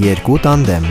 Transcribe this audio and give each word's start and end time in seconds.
Երկու 0.00 0.38
տանդեմ 0.40 0.86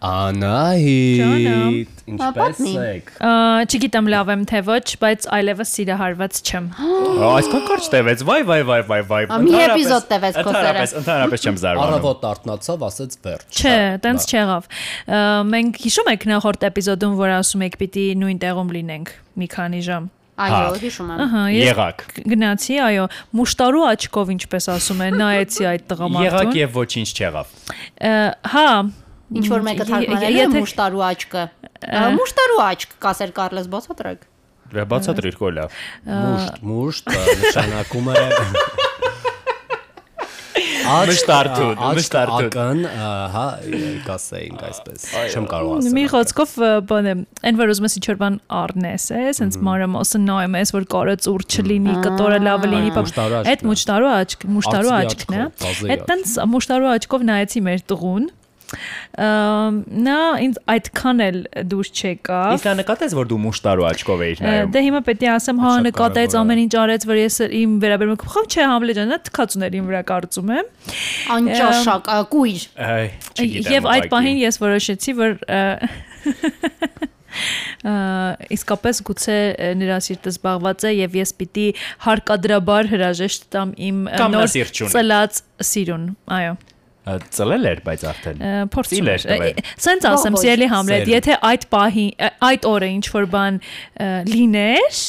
Անահիտ, 0.00 1.90
ինչպես 2.08 2.62
եք։ 2.72 3.10
Ա, 3.20 3.32
Չգիտեմ 3.68 4.08
լավ 4.14 4.30
եմ 4.32 4.46
թե 4.48 4.62
ոչ, 4.70 4.86
բայց 5.02 5.26
այլևս 5.36 5.74
սիրահարված 5.76 6.40
չեմ։ 6.40 6.70
Այսքան 7.32 7.68
կարճ 7.68 7.90
տևեց։ 7.92 8.24
Վայ, 8.32 8.38
վայ, 8.48 8.56
վայ, 8.70 8.80
վայ, 8.88 9.02
վայ։ 9.12 9.20
մի 9.44 9.54
էպիզոդ 9.66 10.08
տևեց 10.14 10.40
քո 10.40 10.46
Ընդհանրապես, 10.46 10.96
ընդհանրապես 11.02 11.46
չեմ 11.46 11.60
զարմանում։ 11.66 11.92
Առավոտ 11.92 12.26
արտնացավ, 12.32 12.88
ասեց 12.88 13.20
վերջ։ 13.28 13.60
Չէ, 13.60 13.76
տենց 14.08 14.26
չեղավ։ 14.32 14.72
Մենք 15.52 15.84
հիշում 15.84 16.10
եք 16.16 16.26
նախորդ 16.32 16.66
էպիզոդում, 16.72 17.20
որ 17.20 17.36
ասում 17.42 17.68
եք 17.68 17.78
պիտի 17.84 18.08
նույն 18.24 18.42
տեղում 18.48 18.74
լինենք 18.80 19.16
մի 19.36 19.52
քանի 19.52 19.84
ժամ։ 19.92 20.10
Այո, 20.42 20.72
հիշում 20.82 21.12
եմ։ 21.12 21.22
Ահա, 21.26 21.42
ես 21.52 21.66
Եղաք։ 21.68 22.02
գնացի, 22.32 22.76
այո, 22.86 23.04
մուշտարու 23.40 23.84
աչքով 23.92 24.32
ինչպես 24.36 24.68
ասում 24.72 25.00
են, 25.06 25.16
նայեցի 25.22 25.68
այդ 25.72 25.86
տղամարդուն։ 25.92 26.52
եւ 26.62 26.76
ոչինչ 26.82 27.08
չեղավ։ 27.12 27.54
Հա, 28.52 28.66
Ինչ 29.32 29.46
որ 29.48 29.62
մեկը 29.64 29.84
թարգմանել 29.88 30.28
է 30.28 30.42
եթե- 30.42 30.60
մուշտարու 30.60 31.02
աչքը։ 31.08 31.42
Մուշտարու 32.18 32.60
աչք, 32.68 32.90
կասեր 33.02 33.30
Կարլես 33.38 33.68
բացատրեք։ 33.72 34.26
Դե 34.72 34.84
բացատրիր 34.92 35.34
կոլա։ 35.40 35.64
Մուշտ, 36.08 36.60
մուշտ 36.68 37.08
նշանակում 37.42 38.06
է 38.12 38.20
Մշտարթուն, 40.82 41.74
մշտարթուն։ 41.96 42.46
ակն, 42.48 42.80
ա, 42.90 43.10
հա, 43.32 43.44
կասեինք 44.06 44.62
այսպես։ 44.68 45.04
Չեմ 45.32 45.46
կարող 45.52 45.72
ասել։ 45.78 45.94
մի 45.98 46.04
խոսքով 46.12 46.54
բանը, 46.90 47.14
այն 47.50 47.60
որ 47.62 47.72
ուզում 47.74 47.86
ես 47.88 47.96
ինչ 48.00 48.04
որ 48.10 48.18
բան 48.22 48.38
առնես, 48.62 49.06
է, 49.12 49.22
սենց 49.38 49.58
մանրամասը 49.68 50.20
նայում 50.26 50.58
ես, 50.62 50.74
որ 50.76 50.86
կարը 50.96 51.16
ծուր 51.26 51.46
չլինի, 51.52 51.96
կտորը 52.06 52.38
լավը 52.48 52.72
լինի, 52.72 52.90
բա- 52.96 53.04
Մուշտարու 53.06 53.38
աչքն 53.42 53.52
Այդ 53.52 53.64
մուշտարու 53.72 54.12
աչք, 54.18 54.46
մուշտարու 54.56 54.94
աչքն 54.98 55.38
է։ 55.38 55.44
Այդ 55.92 56.06
տենց 56.12 56.36
մուշտարու 56.52 56.92
աչքով 56.96 57.26
նայեցի 57.32 57.60
մեր 57.68 57.84
տղուն։ 57.92 58.30
Նա 59.12 60.18
ինձ 60.46 60.60
այդքան 60.72 61.22
էլ 61.26 61.38
դուրս 61.72 61.90
չեկավ։ 61.92 62.54
Իսկ 62.56 62.68
նա 62.68 62.74
նկատեց, 62.80 63.16
որ 63.18 63.28
դու 63.32 63.38
մուշտարու 63.42 63.86
աչքով 63.90 64.24
էիր 64.26 64.42
նայում։ 64.46 64.72
Դե 64.72 64.82
հիմա 64.86 65.02
պետք 65.08 65.22
է 65.22 65.30
ասեմ, 65.32 65.62
հա 65.62 65.72
նկատեց 65.88 66.36
ամեն 66.42 66.62
ինչ 66.62 66.72
արեց, 66.82 67.06
որ 67.12 67.20
ես 67.22 67.36
իմ 67.62 67.76
վերաբերմունք 67.82 68.26
խավ 68.32 68.48
չէ 68.52 68.68
համլե 68.72 68.96
ջան, 68.98 69.12
նա 69.12 69.20
թքած 69.28 69.56
ուներ 69.58 69.78
իմ 69.82 69.90
վրա 69.92 70.02
կարծում 70.12 70.52
եմ։ 70.56 70.72
Անճաշակ, 71.36 72.12
կույր։ 72.32 72.66
Եվ 73.72 73.90
այդ 73.92 74.10
պահին 74.12 74.42
ես 74.42 74.60
որոշեցի, 74.62 75.16
որ 75.20 75.36
իսկապես 78.52 79.00
գուցե 79.08 79.36
նրա 79.80 79.98
սիրտը 80.06 80.32
զբաղված 80.34 80.84
է 80.88 80.92
եւ 80.98 81.16
ես 81.22 81.32
պիտի 81.40 81.64
հարկադրաբար 82.06 82.90
հրաժեշտ 82.92 83.48
տամ 83.56 83.72
իմ 83.88 84.04
նոր 84.34 84.52
ծլած 84.92 85.40
սիրուն, 85.72 86.06
այո։ 86.38 86.54
Ծլել 87.02 87.66
էր, 87.72 87.80
բայց 87.82 88.02
արդեն։ 88.12 88.42
Ծիլ 88.92 89.10
էր 89.12 89.24
տվել։ 89.26 89.60
Սենց 89.82 90.04
ասեմ, 90.12 90.36
սիրելի 90.42 90.68
Համլետ, 90.70 91.08
եթե 91.12 91.36
այդ 91.48 91.64
պահի 91.72 92.06
այդ 92.46 92.66
օրը 92.70 92.90
ինչ 92.96 93.06
որ 93.16 93.26
բան 93.32 93.58
լիներ, 94.30 95.00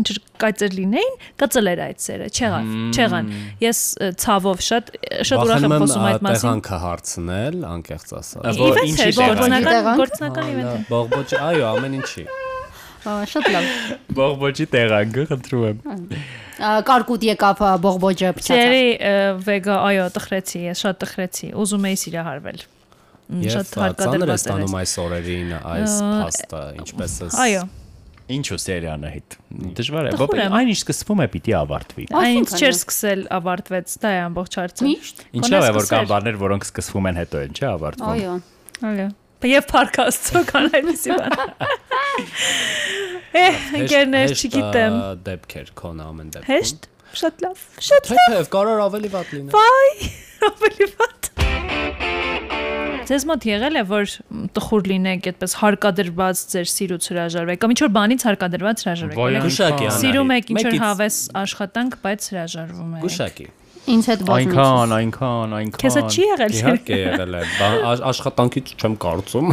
ինչ 0.00 0.06
որ 0.10 0.20
կայծեր 0.40 0.76
լինեին, 0.78 1.16
կծլեր 1.42 1.82
այդ 1.86 2.04
սերը, 2.04 2.28
չեղավ, 2.30 2.68
չեղան։ 2.94 3.32
Ես 3.66 3.80
ցավով 4.22 4.62
շատ 4.68 4.92
շատ 5.30 5.42
ուրախ 5.44 5.66
եմ 5.66 5.74
խոսում 5.74 6.06
այդ 6.10 6.22
մասին։ 6.28 6.46
Տեղանքը 6.46 6.78
հարցնել, 6.84 7.58
անկեղծ 7.70 8.14
ասած։ 8.20 8.60
որ 8.62 8.80
ինչի 8.86 9.10
գործնական 9.18 9.90
գործնական 10.00 10.52
իվենտ 10.54 10.70
է։ 10.70 10.84
Բողբոջ, 10.94 11.34
այո, 11.50 11.66
ամեն 11.74 11.98
ինչի։ 12.00 12.24
Շատ 13.00 13.46
լավ։ 13.48 13.68
Բողբոջի 14.16 14.66
տեղանքը, 14.74 15.22
խնդրում 15.30 15.62
եմ։ 15.70 16.24
Կարկուտ 16.60 17.26
եկավ 17.30 17.62
բողբոջը 17.84 18.30
փչացավ։ 18.36 18.60
Սերի 18.60 18.84
վեգա, 19.48 19.76
այո, 19.90 20.06
տխրեցի, 20.16 20.62
ես 20.68 20.84
շատ 20.84 21.00
տխրեցի։ 21.04 21.50
Ուզում 21.60 21.86
էի 21.90 22.00
սիրահարվել։ 22.04 22.62
Շատ 23.30 23.70
է 23.70 23.82
հարկադրված 23.84 24.40
ստանում 24.44 24.72
էր։ 24.74 24.80
այս 24.80 24.94
օրերին 25.04 25.52
այս 25.60 25.98
փաստը, 26.04 26.62
ինչպես 26.80 27.14
է։ 27.20 27.28
Այո, 27.44 27.62
Ինչու 28.30 28.58
սերիանը 28.62 29.10
հետ։ 29.10 29.36
Դժվար 29.78 30.06
է, 30.06 30.10
բայց 30.20 30.42
այն 30.54 30.68
ինչ 30.70 30.76
սկսվում 30.80 31.22
է 31.24 31.26
պիտի 31.32 31.54
ավարտվի։ 31.60 32.04
այն 32.20 32.44
չէր 32.46 32.74
սկսել 32.76 33.24
ավարտվեց, 33.38 33.94
դա 34.04 34.12
է 34.14 34.20
ամբողջ 34.26 34.58
հարցը։ 34.60 34.90
Ինչա՞ 35.40 35.62
է 35.66 35.72
որ 35.74 35.88
կան 35.90 36.10
բաներ, 36.12 36.38
որոնք 36.44 36.68
սկսվում 36.68 37.10
են 37.10 37.18
հետո 37.20 37.42
են, 37.46 37.56
չէ՞ 37.58 37.66
ավարտվում։ 37.70 38.12
Այո։ 38.14 38.36
Այո։ 38.90 39.08
Եվ 39.48 39.66
փարքաստո 39.70 40.40
կան 40.50 40.66
այդպեսի 40.76 41.14
բան։ 41.16 41.52
Է, 43.40 43.44
ընկերներ, 43.80 44.34
չգիտեմ։ 44.36 44.96
Դեպքեր 45.28 45.70
քոնը 45.80 46.08
ամեն 46.10 46.32
դեպքում։ 46.34 46.50
Հեշտ, 46.50 46.88
շատ 47.20 47.44
լավ, 47.46 47.62
շատ 47.88 48.10
Թեթև 48.10 48.50
կարող 48.52 48.82
ավելի 48.84 49.12
վատ 49.14 49.32
լինի։ 49.36 49.54
Բայ, 49.54 50.10
ավելի 50.50 50.90
վատ։ 51.00 51.30
Ձեզ 53.10 53.24
մոտ 53.26 53.46
եղել 53.48 53.80
է 53.80 53.82
որ 53.90 54.12
տխուր 54.54 54.84
լինեք 54.90 55.24
այդպես 55.30 55.54
հարկադրված 55.60 56.42
ձեր 56.52 56.68
սիրուց 56.70 57.08
հրաժարվեք 57.10 57.62
կամ 57.64 57.72
ինչ 57.74 57.80
որ 57.80 57.90
բանից 57.96 58.26
հարկադրված 58.28 58.84
հրաժարվեք։ 58.86 59.18
Գուշակի 59.46 59.88
անահիտ։ 59.88 59.98
Սիրում 60.04 60.30
եք 60.36 60.52
ինչ 60.54 60.62
որ 60.68 60.76
հավես 60.84 61.16
աշխատանք, 61.40 61.96
բայց 62.04 62.28
հրաժարվում 62.30 62.92
եք։ 63.00 63.08
Գուշակի։ 63.08 63.48
Ինձ 63.90 64.08
հետ 64.10 64.22
ոչ 64.28 64.36
մի։ 64.36 64.40
Այնքան, 64.40 64.94
այնքան, 64.96 65.54
այնքան։ 65.58 65.82
Քեզ 65.82 65.96
չի 66.10 66.26
եղել։ 66.26 66.54
Իհարկե 66.60 66.98
եղել 67.00 67.36
է, 67.40 67.42
աշխատանքից 68.10 68.72
չեմ 68.80 68.96
կարծում։ 69.04 69.52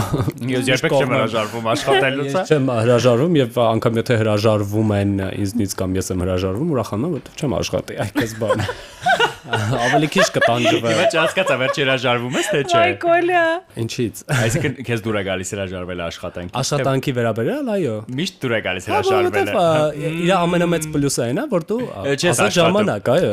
Ես 0.53 0.71
երբեք 0.71 0.97
չեմ 0.97 1.13
հրաժարվում 1.17 1.69
աշխատելուց։ 1.73 2.31
Ես 2.37 2.51
չեմ 2.53 2.71
հրաժարվում 2.77 3.39
եւ 3.41 3.59
անգամ 3.67 4.01
եթե 4.01 4.19
հրաժարվում 4.21 4.95
են 4.97 5.15
ինձնից 5.27 5.77
կամ 5.81 5.97
ես 5.97 6.13
եմ 6.13 6.25
հրաժարվում, 6.27 6.75
ուրախանում 6.77 7.07
եմ, 7.07 7.17
որովհետեւ 7.17 7.43
չեմ 7.47 7.57
աշխատի, 7.61 7.99
այդպես 8.07 8.37
բան։ 8.43 8.65
Ավելի 9.87 10.07
քիչ 10.13 10.25
կտանջվե։ 10.35 10.93
Ոչ 10.97 11.11
հասկացա, 11.17 11.55
վերջ 11.61 11.79
հրաժարվում 11.81 12.37
ես 12.37 12.49
թե 12.51 12.61
չէ։ 12.67 12.77
Այ 12.77 12.93
կոլյա։ 13.03 13.43
Ինչից։ 13.83 14.21
Այսինքն 14.37 14.77
քեզ 14.87 15.03
դուր 15.07 15.17
է 15.17 15.23
գալիս 15.27 15.51
հրաժարվել 15.55 16.03
աշխատանքի։ 16.07 16.55
Աշխատանքի 16.61 17.13
վերաբերյալ, 17.17 17.71
այո։ 17.77 17.95
Միշտ 18.17 18.39
դուր 18.43 18.55
է 18.57 18.59
գալիս 18.67 18.89
հրաժարվելը։ 18.91 19.55
որովհետեւ 19.57 20.21
իր 20.27 20.33
ամենամեծ 20.37 20.89
պլյուսը 20.97 21.23
այն 21.27 21.37
է, 21.37 21.45
որ 21.53 21.67
դու 21.71 21.79
Չես 22.17 22.27
ասած 22.33 22.57
ժամանակ, 22.57 23.11
այո։ 23.17 23.31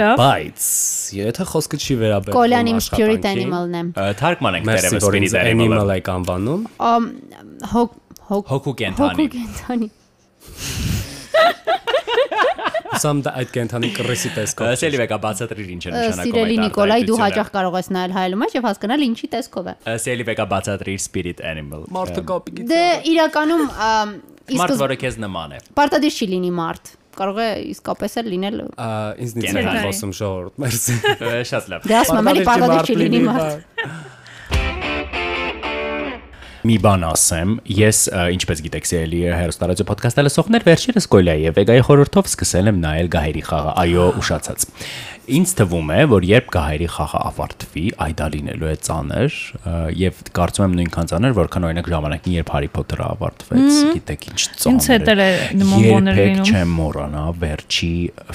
Լավ։ 0.00 0.22
Բայց 0.24 0.68
եթե 1.18 1.46
խոսքը 1.50 1.80
չի 1.84 1.98
վերաբերվում 2.04 2.38
Կոլյան 2.38 2.70
իմ 2.74 2.80
spirit 2.84 3.28
animal-ն 3.34 3.76
է։ 3.80 4.08
Թարգմանենք 4.22 4.70
դերևս 4.70 5.04
spirit 5.04 5.36
animal 5.40 5.54
animal-ը։ 5.54 5.98
եք 6.00 6.10
անվանում։ 6.14 6.66
Ամ, 6.94 7.08
Հոգ 7.74 8.00
հոգ 8.30 8.50
Հոգու 8.54 8.76
կենթանի։ 8.80 9.14
հոգու 9.14 9.30
կենթանի։ 9.36 10.93
Սամ 13.02 13.22
դա 13.24 13.32
այդ 13.40 13.52
կենթանի 13.54 13.90
կռեսի 13.96 14.30
տեսքով։ 14.34 14.72
Սելի 14.80 15.00
վեկա 15.02 15.18
բացատրիր 15.24 15.70
ինչ 15.74 15.82
է 15.84 15.92
նշանակում 15.94 16.28
Սիրելի 16.28 16.54
այդ 16.54 16.64
Նիկոլայ, 16.64 16.98
դու 17.08 17.18
հաճախ 17.20 17.50
կարող 17.54 17.78
ես 17.80 17.88
նայել 17.94 18.14
հայելու 18.18 18.40
մեջ 18.44 18.56
եւ 18.58 18.68
հասկանալ 18.68 19.06
ինչի 19.08 19.30
տեսքով 19.34 19.70
է։ 19.70 19.74
Սելի 20.04 20.26
վեկա 20.30 20.46
բացատրիր 20.54 21.00
spirit 21.04 21.42
animal։ 21.54 21.88
Մարդը 21.94 22.24
կապի 22.30 22.68
Դե 22.74 22.82
իրականում 23.14 23.64
Մարդ, 24.44 24.76
որը 24.76 24.96
քեզ 25.00 25.16
նման 25.24 25.56
է։ 25.56 25.58
պարտադիր 25.78 26.16
չի 26.20 26.26
լինի 26.34 26.50
մարդ։ 26.58 26.90
Կարող 27.14 27.38
է 27.40 27.46
իսկապես 27.70 28.16
էլ 28.20 28.26
լինել։ 28.32 28.56
ինձնից 29.24 29.56
են 29.60 29.68
խոսում 29.84 30.12
ժողովուրդ, 30.18 30.58
մերսի։ 30.64 30.96
Շատ 31.50 31.70
լավ։ 31.72 31.86
Դե 31.88 31.96
ասում 32.00 32.18
եմ, 32.20 32.30
էլի 32.34 32.44
պարտադիր 32.50 32.90
չի 32.90 32.96
լինի 33.00 33.20
մարդ։ 33.28 34.23
Մի 36.64 36.78
բան 36.80 37.02
ասեմ, 37.04 37.50
ես 37.76 37.98
ինչպես 38.32 38.60
գիտեք, 38.64 38.86
սիրելի 38.88 39.18
հերոստարացիո 39.36 39.84
ոդքասթը 39.90 40.22
լսողներ, 40.24 40.62
վերջերս 40.64 41.06
Կոլյայի 41.12 41.42
եւ 41.44 41.58
Վեգայի 41.58 41.82
խորհրդով 41.84 42.30
սկսել 42.30 42.70
եմ 42.70 42.78
նայել 42.80 43.10
Գահերի 43.12 43.42
խաղը։ 43.44 43.74
Այո, 43.82 44.06
ուշացած։ 44.22 44.64
Ինձ 45.34 45.52
թվում 45.60 45.92
է, 45.92 45.98
որ 46.08 46.24
երբ 46.28 46.48
Գահերի 46.54 46.88
խաղը 46.94 47.20
ավարտվի, 47.28 47.84
այդա 48.04 48.26
լինելու 48.32 48.68
է 48.68 48.74
ծանր 48.84 49.36
եւ 50.00 50.18
կարծում 50.36 50.64
եմ 50.64 50.74
նույնքան 50.80 51.10
ծանր, 51.12 51.36
որքան 51.38 51.66
օրինակ 51.68 51.88
ժամանակին 51.94 52.36
երբ 52.38 52.52
Հարի 52.54 52.70
Փոթերը 52.74 53.06
ավարտվեց, 53.14 53.78
գիտեք 53.94 54.28
ինչ 54.28 54.40
ծանր։ 54.44 54.74
Ինձ 54.74 54.88
հետ 54.92 55.10
էլ 55.14 55.24
նման 55.64 55.88
բաներ 55.88 56.20
Երբեք 56.20 56.34
լինում։ 56.34 56.54
չեմ 56.54 56.76
մոռանա 56.80 57.24
վերջի 57.40 57.92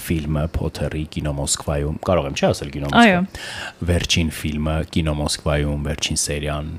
ֆիլմը 0.09 0.45
Փոթերի 0.57 1.05
կինո 1.13 1.35
Մոսկվայում։ 1.39 2.03
Կարող 2.09 2.29
եմ 2.29 2.37
չի 2.39 2.45
ասել 2.49 2.73
կինո 2.73 2.93
Այո։ 3.05 3.23
Մոսկվա։ 3.29 3.89
Վերջին 3.93 4.35
ֆիլմը 4.39 4.77
կինո 4.97 5.17
Մոսկվայում, 5.19 5.89
վերջին 5.89 6.23
սերիան 6.25 6.77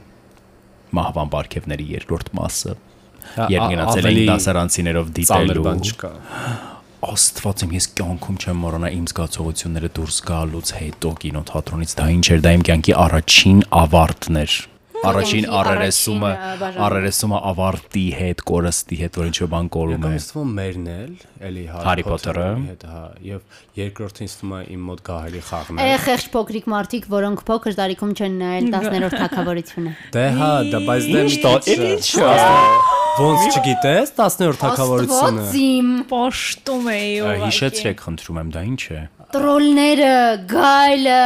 մահվան 0.99 1.31
բարգևների 1.35 1.87
երկրորդ 1.95 2.33
մասը։ 2.41 2.75
Երբ 3.51 3.67
գնացել 3.71 4.09
ավելի 4.11 4.21
էին 4.21 4.31
դասարանցիներով 4.31 5.11
Ծանր 5.21 5.51
դիտելու։ 5.51 5.65
բան 5.67 5.83
չկա։ 5.91 6.13
Աստված 7.11 7.63
իմ 7.65 7.71
ես 7.77 7.87
կյանքում 8.01 8.39
չեմ 8.41 8.59
մոռանա 8.61 8.89
իմ 8.97 9.05
զգացողությունները 9.11 9.91
դուրս 9.97 10.19
գալուց 10.31 10.73
հետո 10.81 11.13
կինոթատրոնից 11.23 11.95
դա 12.01 12.09
ինչ 12.17 12.27
էր 12.35 12.43
դա 12.45 12.53
իմ 12.57 12.65
կյանքի 12.69 12.97
առաջին 13.05 13.63
ավարտն 13.81 14.41
էր։ 14.41 14.57
Առաջին 15.01 15.47
բաժանում։ 16.61 16.83
առերեսումը 16.85 17.39
ավարտի 17.51 18.03
հետ, 18.21 18.43
կորստի 18.51 18.97
հետ, 19.01 19.15
որ 19.21 19.29
ինչ-որ 19.31 19.49
բան 19.55 19.69
կորում 19.77 19.95
է։ 19.95 20.11
Եկամ 20.11 20.17
ստվում 20.21 20.51
մերն 20.61 20.89
էլ, 20.95 21.15
էլի 21.49 21.65
Հարի 21.71 22.05
Փոթերը։ 22.11 22.49
հետ, 22.67 22.85
հա, 22.91 23.05
եւ 23.31 23.41
երկրորդին 23.81 24.31
ստվում 24.31 24.53
է 24.53 24.61
իմ 24.77 24.83
մոտ 24.91 25.03
գահերի 25.09 25.43
խաղն 25.49 25.81
է։ 25.81 25.89
Է 25.91 25.97
խեղճ 26.05 26.29
փոքրիկ 26.37 26.69
մարդիկ, 26.75 27.09
որոնք 27.17 27.45
փոքր 27.49 27.79
տարիքում 27.81 28.13
չեն 28.21 28.37
նայել 28.45 28.69
10-րդ 28.77 29.17
թակավորությունը։ 29.21 29.95
Դե 30.21 30.27
հա, 30.37 30.51
դա 30.71 30.83
բայց 30.91 31.09
դե 31.11 31.25
տա- 31.41 31.57
ինչ 31.81 32.07
ոնց 33.21 33.57
չգիտես 33.57 34.13
10-րդ 34.21 34.61
թակավորությունը։ 34.61 35.41
Աստվածիմ 35.41 35.89
Պաշտում 36.11 36.87
էի 36.93 37.09
ուղղակի։ 37.25 37.49
Հիշեցրեք, 37.51 38.05
խնդրում 38.07 38.39
եմ, 38.41 38.53
դա 38.55 38.63
ինչ 38.71 38.83
է։ 38.91 39.01
տրոլները, 39.35 40.13
գայլը, 40.51 41.19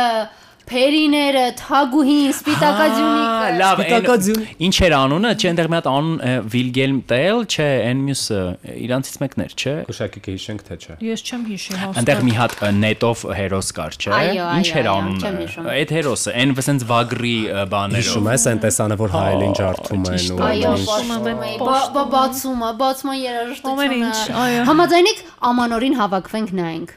Փերիները, 0.75 1.43
Թագուհին, 1.59 2.31
Սպիտակաձյունիկը։ 2.35 3.50
լավ, 3.61 3.81
Սպիտակաձյուն։ 3.85 4.41
Ինչ 4.67 4.75
էր 4.87 4.94
անունը, 4.99 5.31
չէ, 5.38 5.47
այնտեղ 5.50 5.69
մի 5.71 5.76
հատ 5.79 5.87
անուն 5.91 6.17
է, 6.25 6.32
Վիլգելմ 6.55 6.99
Տել, 7.12 7.38
չէ, 7.55 7.69
այն 7.91 8.00
մյուսը, 8.09 8.41
իրանցից 8.85 9.19
մեկն 9.23 9.44
էր, 9.44 9.55
չէ։ 9.55 9.75
Գուշակի 9.91 10.23
կհիշենք 10.25 10.65
թե 10.67 10.79
չէ։ 10.85 10.97
Ես 11.05 11.23
չեմ 11.31 11.44
հիշի 11.55 11.79
հաստատ։ 11.79 12.00
Այնտեղ 12.03 12.25
մի 12.25 12.35
հատ 12.41 12.56
նետով 12.82 13.23
հերոս 13.38 13.69
կար, 13.79 13.99
չէ։ 14.03 14.19
Ինչ 14.35 14.69
էր 14.82 14.91
անունը։ 14.94 15.32
հիշում։ 15.44 15.71
Այդ 15.75 15.94
հերոսը, 15.94 16.35
այն 16.43 16.55
վսենց 16.59 16.87
վագրի 16.91 17.37
բաներով։ 17.75 18.03
Հիշում 18.03 18.29
ես 18.35 18.47
այն 18.50 18.61
տեսանը, 18.65 18.99
որ 19.05 19.15
հայելին 19.15 19.55
ջարդում 19.61 20.05
են 20.11 20.27
ու 20.35 20.43
Այո, 20.44 20.75
ինչ- 20.75 20.88
պաշտում 20.91 21.31
եմ, 21.35 21.41
էի, 21.44 21.56
պաշտում 21.62 21.94
բա- 21.94 21.94
բա- 21.94 22.09
բացումը, 22.15 22.70
բացման 22.82 23.17
երաժշտությունը։ 23.25 23.85
Ամեն 23.85 23.97
ինչ, 24.05 24.19
այո։ 24.44 24.61
Համաձայնեք 24.75 25.19
ամանորին 25.55 25.99
հավաքվենք 26.03 26.55
նայենք։ 26.65 26.91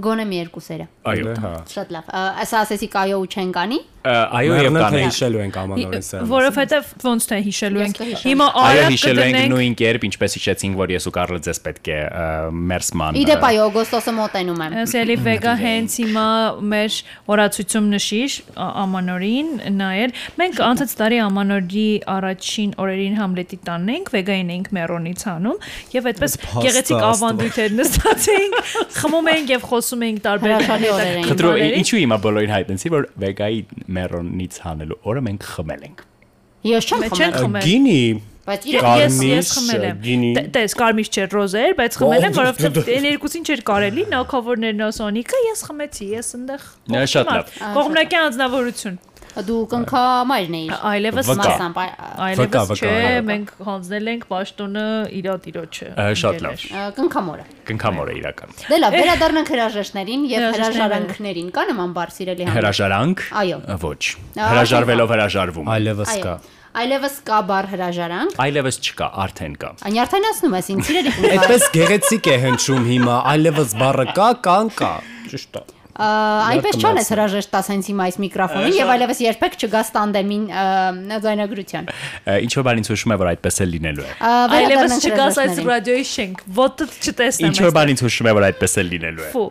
Գոնե 0.00 0.24
մի 0.30 0.36
երկուսերը։ 0.40 0.84
Այո։ 1.00 1.32
հա։ 1.40 1.52
Շատ 1.70 1.92
լավ։ 1.94 2.10
Ա, 2.12 2.22
Ասա 2.44 2.60
ասեցի 2.66 2.88
կայո 2.92 3.20
ու 3.24 3.28
չեն 3.32 3.52
կանի։ 3.56 3.78
Այո, 4.00 4.52
եւ 4.56 4.76
կանենք։ 4.80 5.06
հիշելու 5.10 5.40
ենք 5.44 5.56
ամանորեն 5.60 6.04
սա։ 6.06 6.20
Որովհետև 6.30 6.90
ոնց 7.04 7.24
թե 7.30 7.38
հիշելու 7.44 7.80
ենք։ 7.84 7.98
Հիմա 8.20 8.46
Այո, 8.60 8.84
հիշելու 8.94 9.24
ենք 9.26 9.50
նույն 9.52 9.74
կերպ, 9.80 10.06
ինչպես 10.08 10.36
հիշեցինք, 10.38 10.78
որ 10.80 10.92
ես 10.94 11.08
ու 11.10 11.12
Կարլը 11.16 11.40
ձեզ 11.44 11.60
պետք 11.66 11.90
է 11.90 11.98
մերսման։ 12.70 13.18
Իդեպ 13.20 13.44
այո, 13.50 13.66
օգոստոսը 13.70 14.14
մոտենում 14.20 14.62
եմ։ 14.64 14.76
Սելի 14.90 15.16
վեգա 15.20 15.54
հենց 15.60 15.96
հիմա 16.00 16.24
մեր 16.70 16.96
օրացույցում 17.36 17.90
նշիր 17.92 18.38
ամանորին 18.70 19.52
նայել։ 19.80 20.14
Մենք 20.40 20.62
անցած 20.70 20.96
տարի 21.00 21.20
ամանորի 21.28 21.86
առաջին 22.16 22.74
օրերին 22.80 23.20
Համլետի 23.20 23.60
տանն 23.68 23.92
էինք, 24.00 24.10
վեգային 24.16 24.54
էինք 24.56 24.72
Մերոնից 24.80 25.26
անում 25.34 25.60
եւ 26.00 26.10
այդպես 26.10 26.36
գեղեցիկ 26.56 26.96
Աստված։ 26.96 27.20
ավանդույթներ 27.20 27.76
նստած 27.80 28.28
էինք, 28.30 28.58
խմում 29.00 29.30
էինք 29.34 29.54
եւ 29.54 29.68
խոսում 29.70 30.04
էինք 30.08 30.24
տարբեր 30.30 30.50
Հրաշալի 30.50 30.89
օրեր 30.94 31.12
էին։ 31.20 31.28
բաների։ 31.50 31.78
ինչու 31.80 32.00
հիմա 32.00 32.16
բոլորին 32.26 32.54
հայտնեցի, 32.56 32.92
որ 32.96 33.06
վեգայի 33.24 33.60
մերոնից 34.00 34.58
հանելու 34.64 34.98
օրը 35.10 35.22
մենք 35.30 35.46
խմել 35.54 35.86
ենք։ 35.90 36.04
Ես 36.70 36.90
չեմ 36.90 37.32
խմել, 37.40 37.64
Գինի 37.64 38.00
բայց 38.50 38.64
Ես 38.66 38.72
իրոք 38.72 39.20
ես 39.30 39.50
խմել 39.54 39.82
եմ։ 39.86 40.22
Տես 40.54 40.72
կարմիր 40.80 41.08
չէր, 41.14 41.28
ռոզա 41.36 41.60
էր, 41.60 41.74
բայց 41.80 41.96
խմել 42.00 42.24
եմ, 42.26 42.30
Ո, 42.30 42.38
որովհետեւ 42.40 42.72
դե- 42.80 42.94
այն 42.96 43.06
երկուսին 43.10 43.44
չէր 43.46 43.62
կարելի, 43.70 44.04
նակավորներն 44.10 44.82
ասոնիկը 44.90 45.40
ես 45.44 45.60
խմեցի, 45.68 46.06
ես 46.16 46.30
այնտեղ։ 46.40 46.64
Նա 46.90 47.02
շատ 47.14 47.30
լավ։ 47.30 47.52
Կողմնակի 47.76 48.18
անձնավորություն։ 48.20 48.96
դու 49.46 49.58
կնքամայրն 49.70 50.54
էիր։ 50.60 50.72
Այլևս 50.90 51.28
Մասամբ 51.40 51.76
այ- 51.80 51.94
Այլևս 52.26 52.70
չէ, 52.80 52.92
մենք 53.30 53.50
հանձնել 53.68 54.08
ենք 54.10 54.24
պաշտոնը 54.30 54.84
իրա 55.20 55.34
տիրոջը։ 55.46 55.88
շատ 56.20 56.40
լավ։ 56.46 56.64
կնքամորը։ 56.98 57.44
Կնքամոր 57.70 58.10
է 58.10 58.14
իրական։ 58.20 58.54
Դե 58.70 58.78
լավ, 58.84 58.96
վերադառնանք 59.00 59.52
հրաժեշտներին 59.54 60.22
եւ 60.34 60.46
հրաժարանքներին։ 60.50 61.48
Կա 61.54 61.62
նման 61.70 61.90
բառ 62.00 62.10
սիրելի 62.20 62.44
համար։ 62.50 62.58
Հրաժարանք։ 62.60 63.18
Այո։ 63.40 63.58
Ոչ։ 63.86 64.02
Հրաժարվելով 64.50 65.14
հրաժարվում։ 65.14 65.70
այլևս 65.78 66.14
կա։ 66.26 66.34
Այլևս 66.70 67.14
կա 67.26 67.38
բառ 67.50 67.66
հրաժարանք։ 67.70 68.36
Այլևս 68.44 68.76
չկա, 68.78 69.06
արդեն 69.24 69.54
կա։ 69.58 69.70
Անյարդայնացնում 69.90 70.54
ես 70.60 70.68
ինձ 70.70 70.90
կնքա։ 70.94 71.32
Այդպես 71.34 71.64
գեղեցիկ 71.74 72.30
է 72.30 72.36
հնչում 72.46 72.86
հիմա, 72.94 73.16
այլևս 73.34 73.74
բառը 73.80 74.06
կա, 74.14 74.28
կան 74.46 74.70
կա։ 74.78 74.92
Ճիշտ 75.34 75.58
է։ 75.58 75.79
Այնպես 76.00 76.78
չանես 76.80 77.10
հրաժեշտ 77.12 77.50
տաս 77.52 77.66
հենց 77.70 77.88
հիմա 77.90 78.06
այս 78.08 78.16
միկրոֆոնին 78.24 78.76
եւ 78.78 78.92
այլևս 78.94 79.20
երբեք 79.26 79.56
չգաս 79.60 79.90
տանդեմին 79.96 80.44
Ա, 80.50 80.62
Ինչ 82.40 82.52
որ 82.56 82.66
բան 82.70 82.80
ինձ 82.80 82.90
հուշում 82.94 83.12
է, 83.12 83.18
որ 83.20 83.30
այդպես 83.34 83.60
է 83.60 83.66
լինելու 83.70 84.06
է։ 84.06 84.14
Այլևս 84.60 84.96
չկաս 85.10 85.40
այս 85.44 85.60
ռադիոյի 85.70 86.06
շենք, 86.10 86.44
ոտը 86.60 86.88
չտեսնեմ։ 87.10 87.50
Ինչ 87.50 87.60
որ 87.66 87.74
բան 87.76 87.92
ինձ 87.94 88.04
հուշում 88.06 88.30
է, 88.30 88.34
որ 88.40 88.48
այդպես 88.50 88.76
է 88.80 88.86
լինելու 88.90 89.26
է։ 89.26 89.32
Ֆու։ 89.36 89.48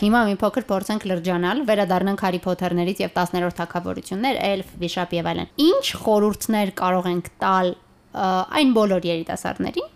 Հիմա 0.00 0.20
մի 0.30 0.36
փոքր 0.40 0.64
փորձենք 0.64 1.02
լրջանալ, 1.10 1.58
վերադառնանք 1.68 2.22
Հարի 2.24 2.38
Փոթերներից 2.46 3.00
եւ 3.02 3.10
10-րդ 3.18 3.56
թակավորություններ, 3.58 4.38
Էլֆ, 4.48 4.70
Վիշապ 4.80 5.12
եւ 5.18 5.26
այլն։ 5.28 5.50
Ինչ 5.60 5.84
խորհուրդներ 6.00 6.72
կարող 6.80 7.08
ենք 7.10 7.28
տալ 7.44 7.72
այն 8.16 8.72
բոլոր 8.80 9.08
երիտասարդներին, 9.10 9.90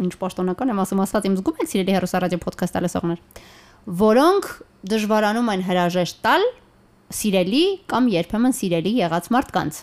ինչ 0.00 0.12
պաշտոնական 0.24 0.72
եմ 0.72 0.80
ասում, 0.84 1.02
ասված 1.04 1.28
իմ 1.28 1.36
զգում 1.38 1.60
եք 1.60 1.70
սիրելի 1.74 1.94
հերոսարադիո 1.98 2.40
ոդքասթ 2.44 2.80
լսողներ, 2.84 3.20
որոնք 3.84 4.50
դժվարանում 4.94 5.50
են 5.54 5.64
հրաժեշտ 5.68 6.20
տալ 6.24 6.46
սիրելի 7.14 7.64
կամ 7.90 8.08
երբեմն 8.14 8.56
սիրելի 8.58 8.92
եղած 9.00 9.28
մարդկանց։ 9.34 9.80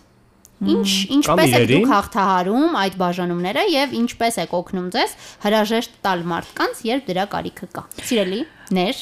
Ինչ 0.62 0.90
ինչպես 1.18 1.54
եք 1.58 1.64
դուք 1.72 1.88
հաղթահարում 1.90 2.76
այդ 2.82 2.98
բաժանումները 3.02 3.64
եւ 3.72 3.96
ինչպես 3.98 4.36
եք 4.44 4.52
օգնում 4.60 4.92
ձեզ 4.94 5.16
հրաժեշտ 5.46 5.96
տալ 6.06 6.22
մարդկանց, 6.34 6.84
երբ 6.86 7.08
դրա 7.10 7.26
կարիքը 7.32 7.70
կա։ 7.78 7.84
Սիրելի 8.12 8.42
ներ 8.78 9.02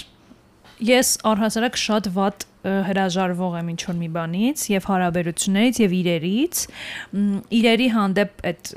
Ես 0.80 1.18
առհասարակ 1.28 1.75
շատ 1.75 2.06
վատ 2.16 2.44
ը, 2.45 2.49
հրաժարվող 2.60 3.54
եմ 3.60 3.70
ինչ 3.72 3.80
որ 3.88 3.98
մի 4.00 4.10
բանից 4.16 4.64
եւ 4.74 4.88
հարաբերություններից 4.90 5.80
եւ 5.80 5.94
իրերից 6.00 6.64
իրերի 7.60 7.88
հանդեպ 7.96 8.44
այդ 8.50 8.72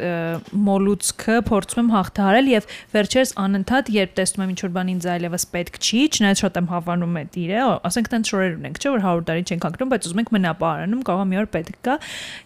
մոլուցքը 0.68 1.38
փորձում 1.48 1.82
եմ 1.82 1.90
հաղթահարել 1.96 2.50
եւ 2.52 2.68
վերջերս 2.94 3.34
անընդհատ 3.42 3.92
երբ 3.96 4.14
տեսնում 4.22 4.44
եմ 4.46 4.52
ինչ 4.54 4.60
որ 4.62 4.72
բան 4.78 4.92
ինձ 4.92 5.08
այլևս 5.16 5.46
պետք 5.56 5.80
չի 5.82 6.02
չնայած 6.12 6.42
շատ 6.46 6.60
եմ 6.62 6.70
հավանում 6.72 7.18
այդ 7.22 7.38
իրը 7.42 7.66
ասենք 7.90 8.12
տենց 8.12 8.32
շորեր 8.32 8.58
ունենք 8.62 8.82
չէ 8.82 8.92
որ 8.92 9.06
100 9.06 9.26
տարի 9.32 9.46
չենք 9.50 9.66
հանգնում 9.66 9.92
բայց 9.92 10.10
ուզում 10.12 10.22
ենք 10.22 10.34
մնա 10.38 10.52
պարանում 10.62 11.06
կարող 11.10 11.22
է 11.22 11.30
մի 11.32 11.40
օր 11.42 11.48
պետք 11.58 11.80
կա 11.82 11.96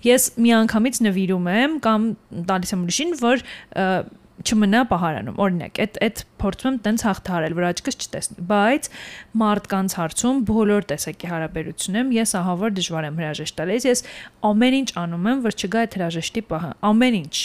ես 0.06 0.28
միանգամից 0.46 1.02
նվիրում 1.06 1.50
եմ 1.56 1.80
կամ 1.84 2.08
տալիս 2.48 2.76
եմ 2.76 2.86
ուրիշին 2.86 3.16
որ 3.20 3.44
ը, 3.44 3.88
չմնա 4.44 4.80
պահարանում 4.90 5.38
օրինակ 5.40 5.78
այդ 5.82 5.98
այդ 6.06 6.22
փորձում 6.42 6.68
եմ 6.70 6.78
տենց 6.86 7.04
հաղթահարել 7.06 7.56
որ 7.56 7.66
աչքս 7.70 7.98
չտեսնի 8.04 8.44
բայց 8.50 8.88
մարդկանց 9.42 9.96
հարցում 9.96 10.42
բոլոր 10.50 10.88
տեսակի 10.92 11.30
հարաբերություն 11.32 12.00
եմ 12.02 12.12
ես 12.16 12.34
ահա 12.40 12.56
որ 12.62 12.74
դժվար 12.76 13.08
եմ 13.08 13.20
հրաժեշտալ 13.22 13.72
ես 13.76 13.86
ես 13.90 14.04
ամեն 14.50 14.78
ինչ 14.80 14.88
անում 15.06 15.28
եմ 15.32 15.42
որ 15.46 15.56
չգա 15.56 15.84
այդ 15.86 15.96
հրաժեշտի 15.96 16.44
պահը 16.52 16.72
ամեն 16.90 17.18
ինչ 17.22 17.36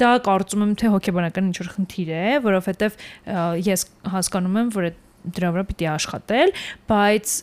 դա 0.00 0.10
կարծում 0.26 0.62
եմ 0.64 0.74
թե 0.80 0.90
հոգեբանական 0.96 1.48
ինչ 1.52 1.56
որ 1.60 1.70
խնդիր 1.76 2.12
է 2.16 2.26
որովհետև 2.46 2.94
ես 3.68 3.84
հասկանում 4.16 4.60
եմ 4.62 4.70
որ 4.72 4.86
այդ 4.88 5.00
դրա 5.22 5.52
վրա 5.54 5.64
պիտի 5.70 5.88
աշխատել, 5.92 6.52
բայց 6.90 7.34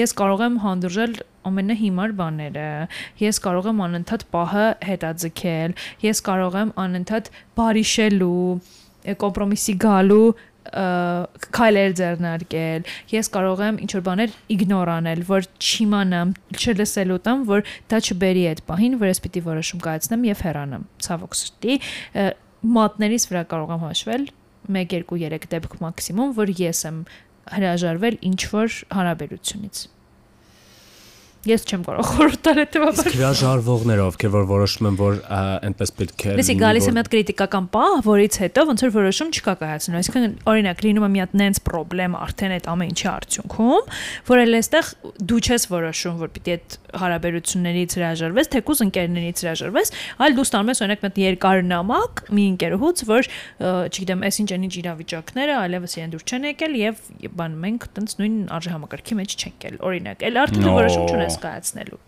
ես 0.00 0.16
կարող 0.20 0.44
եմ 0.46 0.58
հանդուրժել 0.66 1.16
ամենահիմար 1.46 2.16
բաները։ 2.18 2.70
Ես 3.22 3.38
կարող 3.44 3.70
եմ 3.70 3.82
անընդհատ 3.86 4.26
պահը 4.34 4.66
հետաձգել, 4.88 5.76
ես 6.06 6.22
կարող 6.26 6.58
եմ 6.62 6.72
անընդհատ 6.86 7.30
բարիշելու, 7.60 8.42
կոմպրոմիսի 9.22 9.74
գալու 9.86 10.28
քայլեր 10.66 11.92
ձեռնարկել 11.98 12.86
ես 13.12 13.28
կարող 13.34 13.60
եմ 13.66 13.76
ինչ 13.84 13.90
որ 13.94 14.02
բաներ 14.08 14.32
իգնոր 14.54 14.90
անել 14.96 15.22
որ 15.28 15.46
չիմանամ 15.62 16.32
չլսելու 16.56 17.18
տամ 17.26 17.44
որ 17.50 17.62
դա 17.92 18.00
չբերի 18.02 18.42
այդ 18.50 18.62
պահին 18.70 18.98
որ 19.02 19.12
ես 19.12 19.22
պիտի 19.26 19.44
որոշում 19.46 19.84
կայացնեմ 19.86 20.26
եւ 20.26 20.42
հեռանամ 20.46 20.88
ցավոք 21.06 21.38
սրտի 21.42 21.78
մատներիս 22.76 23.28
վրա 23.30 23.44
կարող 23.52 23.74
եմ 23.76 23.86
հաշվել 23.86 24.26
1 24.68 24.94
2 25.10 25.18
3 25.32 25.50
դեպք 25.56 25.76
մաքսիմում 25.82 26.32
որ 26.38 26.54
ես 26.60 26.84
եմ 26.90 27.02
հրաժարվել 27.56 28.18
ինչ 28.30 28.40
որ 28.52 28.80
հարաբերությունից 28.96 29.84
ես 31.50 31.66
չեմ 31.66 31.82
կարող 31.86 32.08
խորհուրդ 32.10 32.42
տալ 32.46 32.60
հետեւաբար 32.62 33.10
Հրաժարվողները, 33.16 34.06
ովքեր 34.06 34.32
որ 34.36 34.46
որոշում 34.50 34.88
են, 34.90 34.98
որ 35.00 35.18
այնպես 35.66 35.92
պետք 36.00 36.26
է 36.26 36.36
Լսի 36.40 36.56
գալիս 36.62 36.86
է 36.86 36.94
մի 36.96 37.00
հատ 37.02 37.10
քրիտիկական 37.16 37.68
պահ, 37.76 37.96
որից 38.06 38.38
հետո 38.46 38.66
ոնց 38.70 38.84
որ 38.86 38.92
որոշում 38.96 39.30
չկա 39.36 39.54
կայացնում։ 39.62 39.98
Այսինքն 40.00 40.36
օրինակ 40.52 40.84
լինում 40.86 41.06
է 41.06 41.10
մի 41.16 41.22
հատ 41.26 41.36
նենց 41.40 41.60
խնդրեմ 41.96 42.16
արդեն 42.20 42.54
այդ 42.56 42.66
ամեն 42.70 42.90
ինչի 42.92 43.06
արդյունքում, 43.10 43.90
որ 44.26 44.42
էլ 44.42 44.56
այստեղ 44.56 44.90
դու 45.26 45.40
չես 45.46 45.66
որոշում, 45.70 46.16
որ 46.20 46.30
պիտի 46.36 46.54
այդ 46.56 46.76
հարաբերություններից 46.96 47.96
հրաժարվես, 47.96 48.50
թեկուզ 48.56 48.82
ընկերներից 48.86 49.42
հրաժարվես, 49.46 49.92
այլ 50.26 50.36
դու 50.36 50.46
ստանում 50.46 50.70
ես 50.72 50.82
օրինակ 50.86 51.04
մի 51.06 51.24
երկար 51.26 51.62
նամակ 51.66 52.22
մի 52.36 52.44
ընկերուց, 52.56 53.02
որ 53.10 53.28
չգիտեմ, 53.66 54.24
այսինչ 54.26 54.50
ինչ 54.56 54.74
իրավիճակները 54.80 55.56
այլևս 55.56 55.96
իրեն 55.96 56.14
դուր 56.16 56.24
չեն 56.26 56.46
եկել 56.50 56.76
եւ 56.80 57.02
բան 57.36 57.56
մենք 57.66 57.86
տենց 57.96 58.16
նույն 58.20 58.36
արժե 58.56 58.72
համակարգի 58.76 59.18
մեջ 59.20 59.36
չենք 59.36 59.66
ել։ 59.66 59.78
Օրինակ, 59.86 60.24
այլ 60.26 60.40
արդեն 60.46 60.68
որոշում 60.76 61.06
չունես 61.06 61.35
կայացնելու։ 61.44 62.05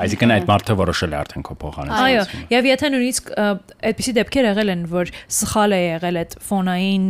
Այսինքն 0.00 0.34
այդ 0.36 0.46
մարդը 0.50 0.76
որոշել 0.80 1.12
է 1.14 1.18
արդեն 1.20 1.44
քո 1.46 1.56
փոխանցել։ 1.60 2.04
Այո, 2.06 2.22
եւ 2.50 2.68
եթե 2.70 2.90
նույնիսկ 2.94 3.30
այդպիսի 3.90 4.14
դեպքեր 4.20 4.48
եղել 4.50 4.72
են, 4.74 4.84
որ 4.90 5.12
սխալ 5.40 5.74
է 5.76 5.80
եղել 5.80 6.20
այդ 6.20 6.36
ֆոնային 6.50 7.06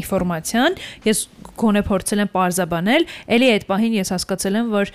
ինֆորմացիան, 0.00 0.78
ես 1.04 1.22
գոնե 1.54 1.82
փորձել 1.86 2.22
եմ 2.24 2.30
parzabanել, 2.34 3.04
ելի 3.34 3.48
այդ 3.54 3.64
պահին 3.68 3.94
ես 3.94 4.10
հասկացել 4.14 4.58
եմ, 4.58 4.70
որ 4.74 4.90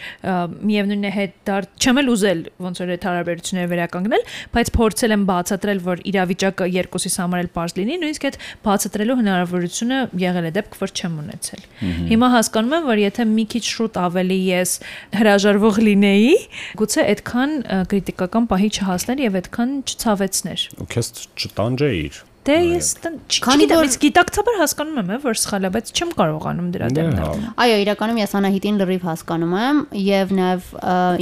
միևնույնն 0.70 1.08
է 1.08 1.12
հետ 1.16 1.36
դար 1.50 1.68
չեմ 1.80 2.00
էլ 2.02 2.10
ուզել 2.14 2.42
ոնց 2.66 2.82
որ 2.84 2.92
այդ 2.96 3.06
հարաբերությունները 3.10 3.70
վերականգնել, 3.70 4.26
բայց 4.56 4.72
փորձել 4.76 5.16
եմ 5.16 5.24
բացատրել, 5.30 5.80
որ 5.88 6.04
իրավիճակը 6.10 6.68
երկուսիս 6.76 7.16
համար 7.20 7.40
էլ 7.40 7.50
པարզ 7.54 7.76
լինի, 7.80 7.98
նույնիսկ 8.04 8.28
այդ 8.30 8.38
բացատրելու 8.68 9.18
հնարավորությունը 9.20 10.00
եղել 10.20 10.50
է 10.50 10.54
դեպք, 10.60 10.78
որ 10.80 10.94
չեմ 11.00 11.16
ունեցել։ 11.24 11.64
Հիմա 12.10 12.30
հասկանում 12.36 12.76
եմ, 12.80 12.90
որ 12.90 13.02
եթե 13.06 13.28
մի 13.30 13.46
քիչ 13.54 13.64
շուտ 13.70 14.00
ավելի 14.04 14.40
ես 14.50 14.76
հրաժարվող 15.20 15.80
լինեի, 15.90 16.36
գուցե 16.80 17.08
այդքան 17.30 17.52
քրիտիկական 17.92 18.46
պահի 18.50 18.70
չհասներ 18.74 19.20
եւ 19.22 19.36
այդքան 19.40 19.74
չցավեցներ։ 19.86 20.62
ու 20.82 20.88
քեզ 20.90 21.10
չտանջեիր 21.38 22.16
Դե 22.50 22.56
ես 22.66 22.88
չգիտեմ, 23.30 23.82
ես 23.86 23.96
գիտակցաբար 24.02 24.56
հասկանում 24.58 25.00
եմ, 25.00 25.10
որ 25.22 25.38
սխալ 25.38 25.68
է, 25.68 25.70
բայց 25.76 25.90
չեմ 25.94 26.12
կարողանում 26.18 26.70
դրա 26.74 26.88
Դե, 26.90 26.96
դեմ 26.98 27.10
հա։ 27.10 27.18
դառնալ։ 27.20 27.52
Այո, 27.62 27.76
իրականում 27.84 28.20
ես 28.20 28.32
Անահիտին 28.40 28.80
լրիվ 28.80 29.04
հասկանում 29.06 29.54
եմ 29.60 29.82
եւ 30.00 30.34
նաեւ 30.40 30.70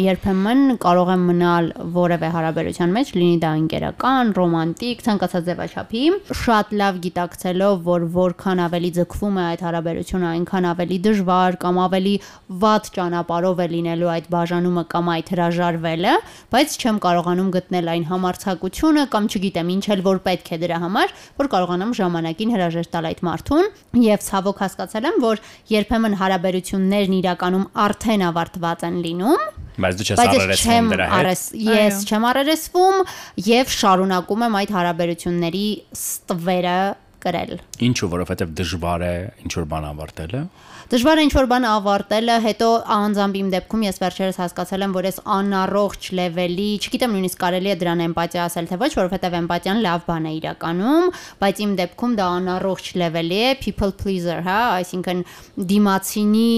երբեմն 0.08 0.62
կարող 0.86 1.12
եմ 1.14 1.26
մնալ 1.28 1.68
որևէ 1.98 2.30
հարաբերության 2.38 2.96
մեջ, 2.96 3.12
լինի 3.18 3.40
դա 3.44 3.52
ընկերական, 3.58 4.32
ռոմանտիկ, 4.38 5.04
ցանկացած 5.08 5.48
ձևաչափի, 5.48 6.04
շատ 6.48 6.72
լավ 6.80 7.02
գիտակցելով, 7.08 7.76
որ 7.88 8.08
որքան 8.16 8.64
ավելի 8.68 8.92
ձգվում 8.98 9.38
է 9.38 9.46
այդ 9.48 9.66
հարաբերությունը, 9.68 10.28
այնքան 10.38 10.70
ավելի 10.72 10.98
դժվար 11.08 11.60
կամ 11.68 11.82
ավելի 11.88 12.16
վատ 12.64 12.90
ճանապարհով 12.98 13.58
է 13.58 13.68
լինելու 13.76 14.12
այդ 14.16 14.32
բաժանումը 14.38 14.84
կամ 14.96 15.12
այդ 15.18 15.32
հրաժարվելը, 15.36 16.16
բայց 16.56 16.78
չեմ 16.78 17.02
կարողանում 17.08 17.52
գտնել 17.58 17.92
այն 17.98 18.08
համարցակությունը 18.12 19.08
կամ 19.18 19.28
չգիտեմ 19.28 19.74
ինչ 19.78 19.86
էլ 19.98 20.06
որ 20.08 20.22
պետք 20.28 20.54
է 20.58 20.62
դրա 20.64 20.78
համար, 20.88 21.17
որ 21.42 21.50
կարողանամ 21.54 21.94
ժամանակին 22.00 22.54
հրաժեշտ 22.58 22.94
տալ 22.96 23.10
այդ 23.12 23.24
մարդուն 23.28 23.70
եւ 24.08 24.26
ցավոք 24.28 24.62
հասկացել 24.66 25.08
եմ, 25.12 25.22
որ 25.28 25.42
երբեմն 25.74 26.18
հարաբերություններն 26.22 27.18
իրականում 27.22 27.66
արդեն 27.88 28.28
ավարտված 28.28 28.86
են 28.88 29.02
լինում, 29.08 29.48
Բայց 29.78 29.98
դու 29.98 30.06
չես 30.08 30.20
առերեսվում 30.24 30.72
չեմ 30.74 30.88
դրա 30.90 31.08
հետ։ 31.12 31.42
ես 31.68 31.98
չեմ 32.08 32.24
առերեսվում 32.32 33.02
եւ 33.46 33.74
շարունակում 33.78 34.46
եմ 34.48 34.56
այդ 34.58 34.72
հարաբերությունների 34.78 35.68
ստվերը 35.98 36.80
կրել։ 37.24 37.54
Ինչու, 37.88 38.10
որովհետև 38.14 38.56
դժվար 38.58 39.06
է 39.08 39.14
ինչ 39.44 39.54
որ 39.58 39.70
բան 39.74 39.88
ավարտելը։ 39.92 40.42
Դժվար 40.88 41.20
է 41.20 41.24
ինչ 41.28 41.34
որ 41.36 41.48
բան 41.52 41.66
ավարտելը, 41.68 42.36
հետո 42.46 42.68
անձամբ 42.96 43.38
իմ 43.38 43.48
դեպքում 43.52 43.82
ես 43.84 43.98
վերջերս 44.00 44.38
հասկացել 44.40 44.84
եմ, 44.86 44.92
որ 44.96 45.08
ես 45.08 45.18
անառողջ 45.36 46.06
լեվելի, 46.16 46.68
չգիտեմ 46.80 47.16
նույնիսկ 47.18 47.42
կարելի 47.42 47.72
է 47.74 47.76
դրան 47.82 48.04
էմպաթիա 48.08 48.46
ասել 48.48 48.70
թե 48.72 48.78
ոչ, 48.80 48.90
որովհետև 48.96 49.36
էմպաթիան 49.42 49.82
լավ 49.84 50.06
բան 50.08 50.28
է 50.28 50.32
իրականում, 50.38 51.10
բայց 51.44 51.60
իմ 51.68 51.74
դեպքում 51.82 52.16
դա 52.18 52.28
անառողջ 52.38 52.88
լեվելի 53.04 53.40
է, 53.44 53.50
people 53.68 53.94
pleaser, 54.00 54.40
հա, 54.48 54.60
այսինքն 54.78 55.26
դիմացինի 55.68 56.56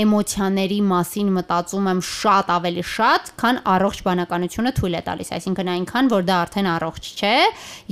էմոցիաների 0.00 0.80
մասին 0.90 1.32
մտածում 1.40 1.88
եմ 1.90 2.04
շատ 2.10 2.52
ավելի 2.60 2.84
շատ, 2.90 3.32
քան 3.40 3.62
առողջ 3.80 4.02
բանականությունը 4.06 4.74
թույլ 4.76 4.94
է 5.00 5.02
տալիս, 5.08 5.32
այսինքն 5.40 5.72
այնքան, 5.80 6.12
որ 6.12 6.28
դա 6.28 6.36
արդեն 6.44 6.68
առողջ 6.76 7.10
չէ, 7.16 7.34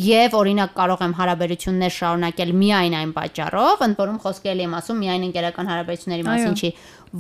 եւ 0.08 0.36
օրինակ 0.38 0.76
կարող 0.78 1.04
եմ 1.08 1.16
հարաբերություններ 1.18 1.96
շարունակել 2.08 2.52
միայն 2.58 2.94
այն 2.98 3.10
պատճառով, 3.18 3.82
ընդ 3.88 4.00
որում 4.02 4.20
խոսքի 4.24 4.50
էլի 4.52 4.64
եմ 4.68 4.76
ասում 4.78 5.02
միայն 5.04 5.26
ընկերական 5.28 5.68
հարաբերությունների 5.72 6.26
մասին 6.28 6.56
չի, 6.58 6.70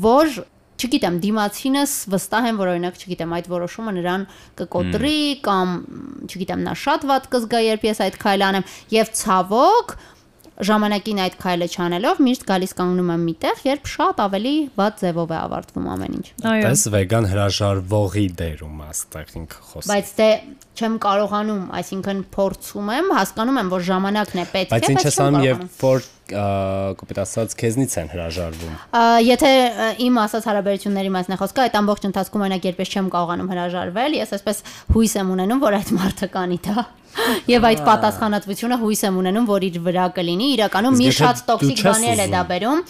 որ 0.08 0.38
չգիտեմ, 0.78 1.16
դիմացինս 1.24 1.92
վստահ 2.12 2.44
եմ, 2.48 2.58
որ 2.60 2.68
օրինակ, 2.72 2.98
չգիտեմ, 3.02 3.32
այդ 3.34 3.48
որոշումը 3.50 3.94
նրան 3.96 4.26
կկոտրի 4.60 5.18
կամ 5.42 5.72
չգիտեմ, 6.28 6.62
նա 6.68 6.74
շատ 6.78 7.06
վատ 7.10 7.26
կզգա, 7.34 7.62
երբ 7.66 7.86
ես 7.88 8.02
այդ 8.06 8.18
քայլը 8.22 8.46
անեմ 8.48 8.68
եւ 8.94 9.10
ցավոք 9.18 9.96
ժամանակին 10.58 11.20
այդ 11.22 11.34
քայլը 11.38 11.66
չանելով 11.70 12.20
միշտ 12.26 12.44
գալիս 12.48 12.72
կանգնում 12.78 13.10
եմ 13.14 13.24
միտեղ, 13.28 13.60
երբ 13.68 13.90
շատ 13.92 14.22
ավելի 14.24 14.54
վատ 14.78 15.02
ձևով 15.02 15.30
է 15.30 15.38
ավարտվում 15.38 15.88
ամեն 15.94 16.16
ինչ։ 16.18 16.26
Այո։ 16.50 16.64
Պես 16.66 16.82
վեգան 16.94 17.28
հրաժարվողի 17.32 18.26
դերում 18.42 18.82
աստեղ 18.88 19.34
ինքը 19.38 19.62
խոսում։ 19.68 19.92
Բայց 19.94 20.12
դե 20.18 20.30
չեմ 20.78 20.98
կարողանում, 21.02 21.62
այսինքն 21.78 22.20
փորձում 22.34 22.92
եմ, 22.98 23.10
հասկանում 23.18 23.58
եմ, 23.62 23.72
որ 23.74 23.84
ժամանակն 23.88 24.38
է 24.38 24.46
պետք 24.52 24.68
է, 24.68 24.78
Բայց 24.78 24.88
ինչ 24.88 25.02
կարողանում։ 25.08 25.46
երբ 25.48 25.82
որ 25.82 26.06
կոպիտ 26.28 27.18
ասած 27.22 27.54
քեզնից 27.58 27.94
են 28.02 28.10
հրաժարվում։ 28.12 28.74
Եթե 29.24 29.50
իմ 30.04 30.18
ասած 30.22 30.48
հարաբերությունների 30.50 31.12
մասն 31.14 31.34
է 31.34 31.38
խոսքը, 31.40 31.64
այդ 31.64 31.78
ամբողջ 31.80 32.06
ընթացքում 32.08 32.44
օրինակ 32.48 32.68
երբես 32.68 32.92
չեմ 32.92 33.08
կարողանում 33.16 33.50
հրաժարվել, 33.54 34.16
ես 34.18 34.34
այսպես 34.36 34.62
հույս 34.92 35.16
եմ 35.18 35.32
ունենում, 35.38 35.62
որ 35.64 35.78
այդ 35.78 35.92
մարդը 35.98 36.28
կանի 36.36 36.60
դա։ 36.68 36.84
Եվ 37.48 37.64
այդ 37.68 37.80
պատասխանատվությունը 37.86 38.76
հույս 38.80 39.00
եմ 39.08 39.16
ունենում, 39.20 39.46
որ 39.48 39.64
իր 39.68 39.76
վրա 39.84 40.04
կլինի։ 40.16 40.46
Իրականում 40.54 40.96
մի 40.98 41.08
շատ 41.18 41.40
տոքսիկ 41.48 41.80
էլ 41.88 42.20
է 42.22 42.26
դա 42.32 42.42
բերում։ 42.48 42.82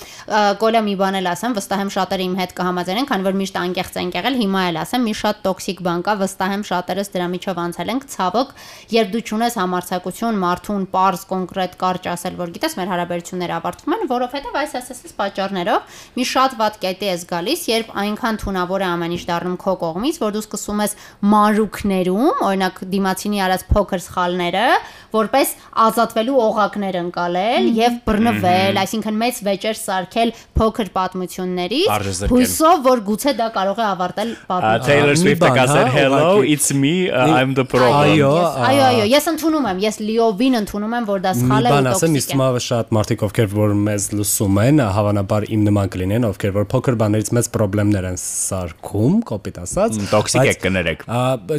Կոլա 0.63 0.83
մի 0.89 0.95
բան 1.01 1.19
էլ 1.19 1.29
ասեմ, 1.33 1.55
վստահ 1.59 1.83
եմ 1.85 1.93
շատերը 1.95 2.25
իմ 2.27 2.35
հետ 2.39 2.53
կհամաձայնեն, 2.59 3.09
քանի 3.09 3.27
որ 3.29 3.39
միշտ 3.39 3.59
անկեղծ 3.63 3.99
են 4.03 4.11
եղել, 4.19 4.39
հիմա 4.43 4.63
էլ 4.69 4.79
ասեմ, 4.83 5.07
մի 5.09 5.15
շատ 5.19 5.41
տոքսիկ 5.47 5.83
բան 5.89 6.03
կա, 6.09 6.15
վստահ 6.23 6.55
եմ 6.59 6.65
շատերս 6.69 7.13
դրա 7.15 7.29
միջով 7.39 7.61
անցել 7.65 7.93
ենք, 7.95 8.07
ցավոք, 8.19 8.53
երբ 8.99 9.13
դու 9.15 9.23
ճունես 9.29 9.59
համարցակություն, 9.59 10.41
մարդուն 10.43 10.85
པարզ 10.89 11.23
կոնկրետ 11.29 11.79
կարճ 11.79 12.09
ասել, 12.19 12.39
որ 12.39 12.53
գիտես, 12.59 12.77
մեր 12.79 12.93
հարաբերությունները 12.95 13.57
ավարտվում 13.59 13.97
են, 13.99 14.05
որովհետև 14.13 14.59
այս 14.59 14.77
ասես 14.79 15.15
պատճառներով 15.19 15.99
մի 16.19 16.25
շատ 16.29 16.57
վատ 16.59 16.79
կետի 16.83 17.09
ես 17.09 17.25
գալիս, 17.29 17.65
երբ 17.69 17.93
այնքան 18.03 18.41
թունավոր 18.43 18.85
է 18.85 18.89
ամեն 18.89 19.15
ինչ 19.19 19.23
դառնում 19.29 19.59
քո 19.63 19.75
կողմից, 19.83 20.21
որ 20.23 20.35
դու 20.39 20.45
սկսում 20.45 20.83
ես 20.85 20.97
մանրուքներում, 21.29 22.43
օրինակ 22.49 22.81
դիմացինի 22.95 23.43
արած 23.49 23.67
փոքր 23.69 24.03
սխալները, 24.09 24.67
որպես 25.13 25.49
ազատվելու 25.85 26.39
օղակներ 26.49 26.97
ընկալել 27.05 27.69
եւ 27.79 27.93
բռնվել, 28.09 28.79
այսինքն 28.83 29.17
մեծ 29.23 29.39
վեճեր 29.49 29.77
սարքել 29.79 30.33
փոքր 30.59 30.89
պատմություններից, 30.99 31.87
հույսով, 32.33 32.77
որ 32.89 33.03
գուցե 33.09 33.33
դա 33.39 33.47
կարող 33.57 33.79
է 33.79 33.87
ավարտել 33.89 34.31
Uh, 34.39 34.47
պատմությունը։ 34.49 34.87
Taylor 34.89 35.15
Swift-ը 35.19 35.41
բան, 35.45 35.57
կասեր 35.59 35.89
հա, 35.89 35.95
hello, 35.99 36.43
it's 36.55 36.69
me, 36.73 36.93
uh, 37.11 37.25
I'm 37.39 37.53
the 37.59 37.65
problem։ 37.65 37.97
Այո, 37.99 38.31
Ես- 38.39 38.59
Այո, 38.69 38.83
այո, 38.89 39.05
ես 39.13 39.29
ընդունում 39.33 39.67
եմ, 39.73 39.81
ես 39.85 39.97
լիովին 40.09 40.59
ընդունում 40.63 40.95
եմ, 40.99 41.07
որ 41.09 41.23
դա 41.27 41.33
սխալ 41.39 41.69
է 41.69 41.73
բան 41.73 41.89
ու 41.89 41.93
ասեմ, 41.93 41.99
տոքսիկ 41.99 42.19
իսկ 42.19 42.33
է։ 42.35 42.39
մավը 42.43 42.63
շատ 42.69 42.93
մարդիկ 42.99 43.25
ովքեր 43.29 43.49
որ 43.59 43.75
մեզ 43.89 44.07
լսում 44.19 44.59
են, 44.69 44.83
հավանաբար 44.99 45.43
իմ 45.59 45.61
նման 45.69 45.93
կլինեն, 45.95 46.27
ովքեր 46.29 46.53
որ 46.59 46.69
փոքր 46.73 46.99
բաներից 47.03 47.29
մեծ 47.39 47.47
խնդիրներ 47.59 48.09
են 48.09 48.19
սարքում, 48.23 49.15
կոպիտ 49.29 49.57
ասած։ 49.65 49.99
Տոքսիկ 50.13 50.49
եք 50.49 50.61
կներեք։ 50.65 51.01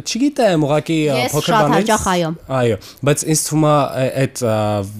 Չգիտեմ, 0.00 0.64
ուղղակի 0.66 0.98
ա, 1.10 1.16
Ես 1.20 1.34
փոքր 1.34 1.50
շատ 1.50 1.60
բաներից 1.60 1.90
հաճախ 1.90 2.04
այո։ 2.10 2.30
Այո, 2.50 2.78
բայց 3.06 3.24
ինձ 3.34 3.42
թվում 3.46 3.66
է 3.66 3.70
ա- 3.70 4.06
այդ 4.24 4.42
ա, 4.50 4.54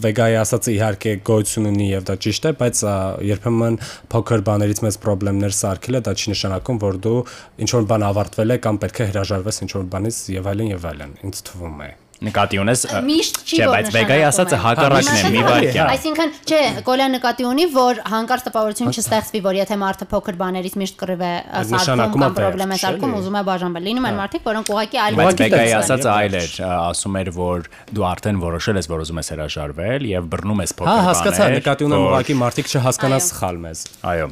վեգայի 0.04 0.36
ասածը 0.40 0.74
իհարկե 0.76 1.14
գոյություն 1.30 1.70
ունի 1.70 1.88
եւ 1.90 2.04
դա 2.10 2.16
ճիշտ 2.26 2.50
է, 2.50 2.52
բայց 2.60 2.82
ա, 2.84 2.94
երբեմն 3.30 3.80
փոքր 4.14 4.44
բաներից 4.50 4.82
մեծ 4.86 5.00
խնդիրներ 5.40 5.56
սարքելը 5.60 6.02
դա 6.10 6.14
չի 6.20 6.34
նշանակում, 6.34 6.80
որ 6.84 7.00
դու 7.06 7.16
ինչ 7.64 7.70
որ 7.78 7.88
բան 7.90 8.06
ավարտվել 8.10 8.54
է 8.54 8.60
կամ 8.68 8.80
պետք 8.84 9.00
է 9.00 9.10
հրաժարվես 9.10 9.64
ինչ 9.64 9.72
որ 9.80 9.90
բանից 9.96 10.22
եւ 10.36 10.52
այլն 10.54 10.72
եւ 10.76 10.86
այլն։ 10.92 11.18
Ինձ 11.30 11.42
թվում 11.50 11.84
է։ 11.88 11.90
Նկատի 12.20 12.58
ունես 12.60 12.82
Միշտ 13.06 13.38
չի 13.48 13.56
Չէ, 13.56 13.66
բայց 13.70 13.86
Վեգայի 13.94 14.24
ասածը 14.28 14.56
հակառակն 14.60 15.10
է, 15.10 15.28
մի 15.32 15.44
վայրկյան։ 15.46 15.92
Այսինքն, 15.94 16.32
չէ, 16.44 16.58
Կոլյա 16.84 17.06
նկատի 17.14 17.46
ունի, 17.48 17.64
որ 17.72 18.00
հանկարծ 18.12 18.44
տպավորություն 18.50 18.92
չստեղծվի, 18.92 19.40
որ 19.46 19.58
եթե 19.60 19.78
մարդը 19.80 20.08
փոքր 20.10 20.38
բաներից 20.40 20.76
միշտ 20.80 20.98
կռիվ 21.00 21.24
է 21.24 21.32
սարքում 21.70 22.20
կամ 22.20 22.36
պրոբլեմ 22.36 22.74
է 22.76 22.78
սարքում, 22.84 23.14
ուզում 23.20 23.38
է 23.40 23.42
բաժանվել։ 23.48 23.88
Լինում 23.88 24.08
են 24.10 24.20
մարդիկ, 24.20 24.44
որոնք 24.50 24.72
ուղղակի 24.74 25.00
այլ 25.00 25.18
Բայց 25.20 25.40
Վեգայի 25.40 25.72
ասածը 25.80 26.10
այլ 26.12 26.36
էր, 26.40 26.52
ասում 26.90 27.18
էր, 27.20 27.32
որ 27.40 27.68
դու 27.96 28.06
արդեն 28.10 28.40
որոշել 28.44 28.80
ես, 28.80 28.90
որ 28.90 29.04
ուզում 29.06 29.20
ես 29.20 29.32
հրաժարվել 29.34 30.08
եւ 30.10 30.28
բռնում 30.34 30.60
ես 30.60 30.74
փոքր 30.76 30.90
Հա, 30.90 30.96
բաներ։ 31.00 31.08
հասկացա, 31.10 31.48
նկատի 31.56 31.88
ունեմ 31.88 32.04
ուղղակի 32.10 32.36
մարդիկ 32.40 32.70
չհասկանան 32.70 33.20
Այո։ 33.20 33.26
սխալ 33.30 33.60
մեզ։ 33.64 33.84
Այո։ 34.10 34.28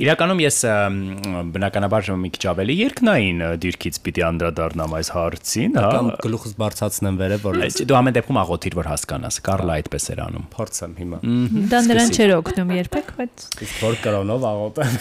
Իրականում 0.00 0.40
ես 0.40 0.58
բնականաբար 1.50 2.10
մի 2.20 2.30
քիչ 2.34 2.44
ավելի 2.50 2.74
երկնային 2.80 3.42
դիրքից 3.60 3.98
պիտի 4.06 4.24
անդրադառնամ 4.30 4.94
այս 5.00 5.10
հարցին, 5.16 5.78
հա։ 5.80 5.90
Կամ 5.90 6.10
գլուխս 6.24 6.54
բարձացնեմ 6.60 7.09
վերև, 7.20 7.44
որ 7.46 7.60
Դու 7.90 7.96
ամեն 8.00 8.16
դեպքում 8.16 8.40
աղոթիր, 8.40 8.76
որ 8.78 8.90
հասկանաս։ 8.90 9.38
Կարլը 9.50 9.76
այդպես 9.80 10.08
էր 10.14 10.22
անում։ 10.26 10.48
փորձեմ 10.54 10.96
հիմա։ 11.00 11.20
Դա 11.70 11.80
նրան 11.90 12.12
չէր 12.16 12.34
օգնում 12.40 12.74
երբեք, 12.80 13.14
բայց 13.20 13.46
Իսկ 13.66 13.80
որ 13.86 13.96
կրոնով 14.04 14.46
աղոթեմ։ 14.50 15.00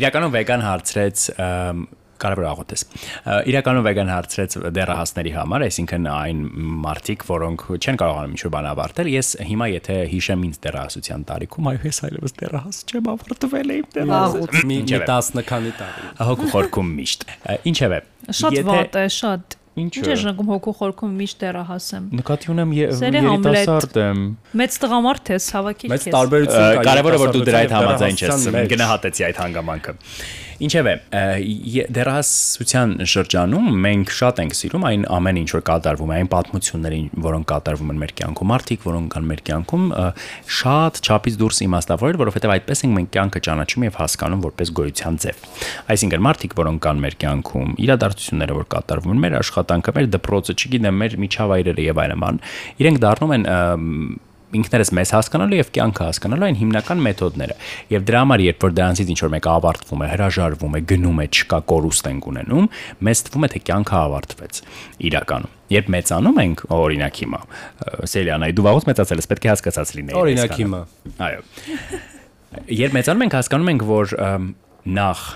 Իրականում 0.00 0.34
վեգան 0.36 0.66
հարցրեց 0.66 1.28
կարևոր 2.16 2.46
աղոթես։ 2.48 2.84
Իրականում 3.50 3.84
վեգան 3.86 4.10
հարցրեց 4.12 4.56
դեռահասների 4.76 5.32
համար, 5.36 5.64
այսինքն 5.66 6.06
այն 6.12 6.40
մարդիկ, 6.86 7.24
որոնք 7.28 7.64
չեն 7.76 8.00
կարողանում 8.02 8.36
ինչ-որ 8.36 8.52
բան 8.56 8.68
ավարտել։ 8.72 9.10
Ես 9.12 9.32
հիմա 9.50 9.68
եթե 9.72 9.98
հիշեմ 10.14 10.46
ինձ 10.48 10.60
դեռահասության 10.66 11.26
տարիքում, 11.30 11.70
այո, 11.72 11.82
ես 11.90 12.00
այլևս 12.08 12.36
դեռահաս 12.40 12.80
չեմ 12.86 13.12
ավարտվել 13.12 13.74
եմ 13.76 13.92
դեռահաս։ 13.96 14.64
Մի 14.70 14.80
Ինչևէ, 14.86 15.10
10 15.12 15.46
քանի 15.52 15.76
տարի։ 15.82 16.10
հոգու 16.30 16.50
խորքում 16.56 16.96
միշտ։ 16.96 17.28
Ինչևէ, 17.72 18.02
շատ 18.40 18.60
վատ 18.70 19.00
է, 19.02 19.06
շատ։ 19.20 19.60
Ինչը։ 19.76 20.00
Ինչ 20.00 20.08
է 20.08 20.14
ժանգում 20.22 20.46
հոգու 20.54 20.72
խորքում 20.78 21.16
միշտ 21.20 21.42
դեռահասեմ։ 21.42 22.04
նկատի 22.16 22.48
ունեմ 22.54 22.70
երիտասարդ 22.76 23.98
եմ։ 24.00 24.22
Մեծ 24.56 24.78
տղամարդ 24.86 25.30
ես, 25.36 25.48
հավաքիր 25.56 25.92
Մեծ 25.92 26.06
քեզ։ 26.06 26.14
տարբերություն 26.16 26.64
կա։ 26.64 26.86
Կարևորը 26.86 27.20
որ 27.20 27.34
դու 27.36 27.44
դրա 27.50 27.60
երիտասարդության 27.66 27.76
համաձայն 27.76 28.16
ես, 28.56 28.70
գնահատեցի 28.72 29.26
այդ 29.28 29.40
հանգամանքը։ 29.44 29.96
Ինչևէ, 30.56 30.92
դեռահասության 31.92 32.92
շրջանում 33.12 33.66
մենք 33.84 34.12
շատ 34.16 34.38
ենք 34.40 34.54
սիրում 34.56 34.86
այն 34.88 35.02
ամեն 35.12 35.40
ինչ 35.42 35.50
որ 35.52 35.64
կատարվում 35.68 36.12
է, 36.12 36.16
այն 36.16 36.30
պատմություններին, 36.32 37.10
որոնք 37.26 37.48
կատարվում 37.50 37.92
են 37.92 38.00
մեր 38.00 38.14
կյանքում, 38.20 38.50
մարդիկ, 38.52 38.86
որոնք 38.86 39.10
կան 39.12 39.26
մեր 39.30 39.42
կյանքում, 39.50 39.84
շատ 40.56 41.00
չափից 41.04 41.36
դուրս 41.42 41.60
իմաստավորել, 41.66 42.20
որովհետև 42.24 42.54
այդպես 42.56 42.84
ենք 42.86 42.96
մենք 42.96 43.12
կյանքը 43.16 43.42
ճանաչում 43.46 43.86
եւ 43.86 43.98
հասկանում 44.00 44.44
որպես 44.46 44.72
գոյության 44.80 45.20
ձև։ 45.26 45.44
Այսինքն 45.92 46.24
մարդիկ, 46.26 46.56
որոնք 46.56 46.84
կան 46.86 47.02
մեր 47.04 47.18
կյանքում, 47.20 47.74
իրադարձությունները, 47.84 48.56
որ 48.56 48.68
կատարվում 48.76 49.12
են, 49.12 49.22
մեր 49.26 49.36
աշխատանքը, 49.44 49.96
մեր 49.96 50.08
դպրոցը, 50.16 50.56
չգիտեմ, 50.56 51.02
մեր 51.04 51.18
միջավայրերը 51.26 51.86
եւ 51.86 52.00
այլն, 52.06 52.40
իրենք 52.80 53.02
դառնում 53.04 53.36
են 53.36 53.46
ինքներս 54.54 54.92
մեզ 54.94 55.10
հասկանալու 55.16 55.58
եւ 55.58 55.70
կյանքը 55.74 56.04
հասկանալու 56.06 56.46
այն 56.46 56.58
հիմնական 56.60 57.00
մեթոդները։ 57.06 57.56
Եւ 57.90 58.04
դրա 58.06 58.20
համար, 58.22 58.42
երբ 58.46 58.66
որ 58.66 58.74
դրանցից 58.76 59.10
ինչ 59.10 59.18
որ 59.24 59.32
մեկը 59.34 59.50
ավարտվում 59.56 60.04
է, 60.06 60.08
հրաժարվում 60.12 60.76
է, 60.76 60.82
գնում 60.92 61.18
է, 61.18 61.26
չկա 61.34 61.58
կորուստ 61.72 62.08
ենք 62.12 62.28
ունենում, 62.30 62.68
մեզ 63.06 63.22
թվում 63.26 63.46
է 63.46 63.50
թե 63.56 63.62
կյանքը 63.66 63.96
ավարտվեց 64.06 64.60
իրականում։ 65.10 65.56
Երբ 65.66 65.90
մեծանում 65.96 66.40
ենք, 66.46 66.62
օրինակ 66.76 67.20
հիմա, 67.26 67.40
ը, 67.42 68.06
Սելիանայի 68.06 68.54
դու 68.54 68.66
վաղուց 68.66 68.86
մեծացել 68.86 69.22
ես, 69.22 69.28
պետք 69.32 69.46
է 69.46 69.50
հասկացած 69.50 69.92
լինեի։ 69.96 70.18
Օրինակ 70.20 70.54
հիմա։ 70.62 70.80
Այո։ 71.26 71.40
Երբ 72.76 72.96
մեծանում 72.96 73.26
ենք, 73.26 73.36
հասկանում 73.40 73.72
ենք, 73.74 73.86
որ 73.90 74.14
նախ 74.86 75.26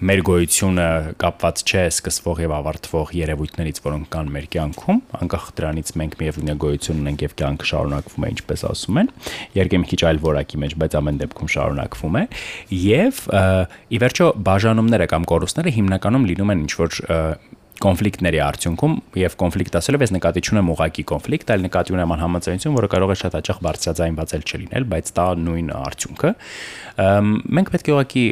մեր 0.00 0.20
գոյությունը 0.24 0.84
կապված 1.20 1.62
չէ 1.68 1.82
սկսվող 1.90 2.38
եւ 2.40 2.52
ավարտվող 2.56 3.10
երևույթներից, 3.18 3.80
որոնք 3.84 4.06
կան 4.14 4.30
մեր 4.32 4.46
կյանքում, 4.54 5.00
անկախ 5.18 5.48
դրանից 5.58 5.92
մենք 6.00 6.16
միևնույն 6.22 6.60
գոյություն 6.64 7.02
ունենք 7.04 7.24
եւ 7.26 7.34
կյանքը 7.40 7.68
շարունակվում 7.70 8.24
է, 8.24 8.30
ինչպես 8.32 8.64
ասում 8.70 9.00
են, 9.02 9.10
երկեմ 9.60 9.84
քիչ 9.90 10.00
այլ 10.08 10.22
որակի 10.24 10.60
մեջ, 10.64 10.76
բայց 10.80 10.96
ամեն 11.00 11.20
դեպքում 11.20 11.52
շարունակվում 11.56 12.16
է 12.16 12.24
եւ 12.80 13.22
ի 13.90 14.00
վերջո 14.00 14.30
բաժանումները 14.48 15.10
կամ 15.12 15.28
կորուստները 15.34 15.74
հիմնականում 15.76 16.28
լինում 16.32 16.54
են 16.56 16.64
ինչ 16.64 16.72
որ 16.80 17.00
կոնֆլիկտների 17.80 18.40
արդյունքում 18.44 18.94
եւ 19.20 19.34
կոնֆլիկտ 19.40 19.76
ասելով 19.80 20.02
ես 20.04 20.12
նկատի 20.16 20.42
չունեմ 20.44 20.70
ուղակի 20.74 21.04
կոնֆլիկտ, 21.10 21.52
այլ 21.54 21.62
նկատի 21.64 21.94
ունեմ 21.96 22.12
անհամաձայնություն, 22.16 22.74
որը 22.76 22.90
կարող 22.92 23.12
է 23.14 23.16
շատ 23.20 23.36
հաճախ 23.38 23.60
բարձրաձայնված 23.66 24.34
չլինել, 24.40 24.86
բայց 24.90 25.12
դա 25.16 25.26
նույն 25.40 25.70
արդյունքը։ 25.80 26.32
Մենք 27.60 27.72
պետք 27.74 27.88
է 27.90 27.94
ուղակի 27.96 28.24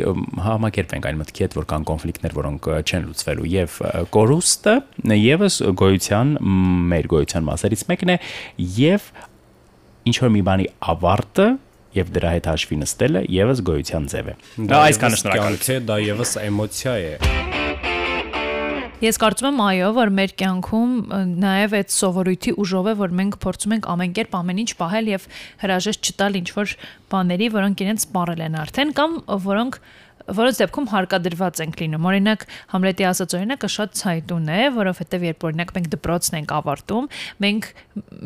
համակերպենք 0.49 1.09
այն 1.09 1.21
մտքի 1.23 1.45
հետ, 1.47 1.57
որ 1.59 1.69
կան 1.73 1.87
կոնֆլիկտներ, 1.89 2.37
որոնք 2.39 2.69
չեն 2.85 3.09
լուծվելու 3.09 3.49
եւ 3.55 3.79
կորուստը 4.19 4.75
եւս 5.19 5.59
գոյության 5.81 6.35
մեր 6.93 7.11
գոյության 7.15 7.49
մասերից 7.49 7.87
մեկն 7.89 8.13
է 8.13 8.19
եւ 8.79 9.09
ինչ 10.09 10.17
որ 10.25 10.33
մի 10.37 10.45
բանի 10.49 10.69
ավարտը 10.93 11.49
եւ 11.99 12.11
դրա 12.15 12.33
հետ 12.37 12.49
հաշվի 12.53 12.81
նստելը 12.85 13.23
եւս 13.39 13.63
գոյության 13.69 14.09
ձև 14.13 14.33
է։ 14.33 14.37
Դա 14.69 14.83
այսքանը 14.89 15.21
շնորհակալություն։ 15.25 15.89
դա 15.89 16.01
եւս 16.05 16.35
էմոցիա 16.45 16.99
է։ 17.09 17.48
Ես 18.99 19.15
կարծում 19.23 19.47
եմ 19.53 19.61
այո, 19.63 19.89
որ 19.95 20.11
մեր 20.11 20.33
կյանքում 20.41 20.95
նաև 21.39 21.75
այդ 21.79 21.93
սովորույթի 21.95 22.55
ուժով 22.59 22.89
է, 22.91 22.95
որ 22.99 23.13
մենք 23.15 23.37
փորձում 23.45 23.75
ենք 23.77 23.87
ամեն 23.93 24.15
կերպ 24.17 24.33
ամեն 24.39 24.63
ինչ 24.65 24.73
պահել 24.81 25.11
եւ 25.13 25.29
հրաժեշտ 25.63 26.11
չտալ 26.11 26.39
ինչ 26.41 26.49
որ 26.57 26.75
բաների, 27.15 27.49
որոնք 27.55 27.85
իրենց 27.85 28.07
սպառել 28.09 28.43
են 28.49 28.59
արդեն 28.59 28.91
կամ 28.99 29.15
որոնք 29.47 29.79
որոնց 30.29 30.59
դեպքում 30.61 30.87
հարկադրված 30.93 31.61
ենք 31.65 31.79
լինում։ 31.83 32.07
Օրինակ 32.09 32.45
Համլետի 32.73 33.07
ասած 33.09 33.35
օրինակը 33.39 33.69
շատ 33.75 33.95
ցայտուն 33.99 34.49
է, 34.53 34.61
որովհետև 34.77 35.25
երբ 35.29 35.47
օրինակ 35.49 35.73
մենք 35.79 35.89
դպրոցն 35.95 36.39
ենք 36.39 36.53
ավարտում, 36.59 37.09
մենք 37.45 37.69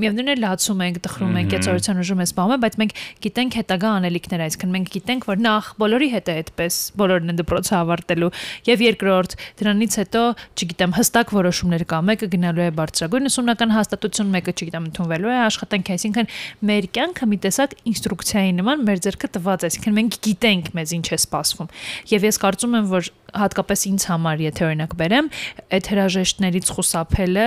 միևնույն 0.02 0.32
է 0.32 0.36
լացում 0.42 0.82
ենք, 0.82 0.98
տխրում 1.06 1.36
ենք, 1.42 1.52
կեցորության 1.52 2.02
ուժում 2.02 2.22
ես 2.22 2.32
բամը, 2.38 2.56
բայց 2.62 2.76
մենք 2.82 2.94
գիտենք 3.22 3.56
հետագա 3.62 3.92
անելիքներ, 4.02 4.42
այսինքն 4.42 4.72
մենք 4.72 4.90
գիտենք, 4.92 5.26
որ 5.30 5.42
նախ 5.42 5.70
բոլորի 5.82 6.08
հետ 6.12 6.30
է 6.32 6.34
այդպես, 6.42 6.78
բոլորն 7.02 7.32
են 7.32 7.38
դպրոցը 7.42 7.74
ավարտելու, 7.82 8.30
եւ 8.68 8.82
երկրորդ 8.82 9.36
դրանից 9.62 9.96
հետո, 10.02 10.22
չգիտեմ, 10.52 10.94
հստակ 10.98 11.32
որոշումներ 11.38 11.84
կա, 11.92 12.00
մեկը 12.12 12.28
գնալու 12.32 12.62
է 12.62 12.70
բարձրագույն 12.82 13.30
ուսումնական 13.32 13.74
հաստատություն, 13.76 14.32
մեկը 14.32 14.54
չգիտեմ, 14.58 14.88
ընդունվելու 14.92 15.32
է 15.32 15.38
աշխատանքի, 15.42 15.96
այսինքն 15.96 16.30
մեր 16.72 16.88
կյանքը 16.96 17.28
մի 17.32 17.38
տեսակ 17.46 17.76
ինստրուկցիայի 17.92 18.52
նման 18.62 18.86
մեր 18.88 19.02
ձեռքը 19.06 19.32
տված 19.36 19.62
է, 19.62 19.70
այսինքն 19.72 19.96
մենք 19.98 20.18
գիտենք 20.26 20.70
մեզ 20.76 20.94
ինչ 20.98 21.06
է 21.12 21.18
սպասվում։ 21.22 21.72
Եվ 22.12 22.26
ես 22.28 22.40
կարծում 22.42 22.78
եմ, 22.80 22.90
որ 22.92 23.12
հատկապես 23.42 23.86
ինձ 23.92 24.08
համար, 24.12 24.42
եթե 24.48 24.66
օրինակ 24.68 24.96
բերեմ, 25.02 25.30
այդ 25.72 25.92
հրաժեշտներից 25.92 26.72
խուսափելը 26.76 27.46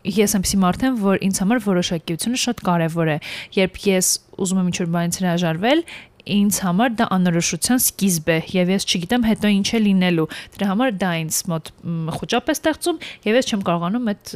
ես 0.00 0.32
ամսի 0.38 0.58
մարդ 0.60 0.84
եմ, 0.86 0.94
որ 1.02 1.18
ինձ 1.26 1.38
համար 1.42 1.58
որոշակիությունը 1.66 2.38
շատ 2.40 2.62
կարևոր 2.64 3.10
է։ 3.12 3.16
Երբ 3.58 3.80
ես 3.84 4.06
ուզում 4.40 4.60
եմ 4.62 4.70
ինչ-որ 4.70 4.88
բանից 4.94 5.18
հրաժարվել, 5.20 5.82
ինձ 6.24 6.58
համար 6.64 6.94
դա 6.98 7.06
անորոշության 7.16 7.80
սկիզբ 7.80 8.30
է 8.30 8.38
եւ 8.54 8.72
ես 8.74 8.86
չգիտեմ 8.90 9.26
հետո 9.28 9.50
ինչ 9.56 9.68
է 9.70 9.80
լինելու 9.86 10.26
դրա 10.56 10.68
համար 10.70 10.94
դա 11.00 11.10
ինձ 11.20 11.38
մոտ 11.50 11.70
խոճապ 12.16 12.50
է 12.50 12.56
ստեղծում 12.56 13.00
եւ 13.26 13.38
ես 13.40 13.50
չեմ 13.50 13.64
կարողանում 13.68 14.10
այդ 14.10 14.32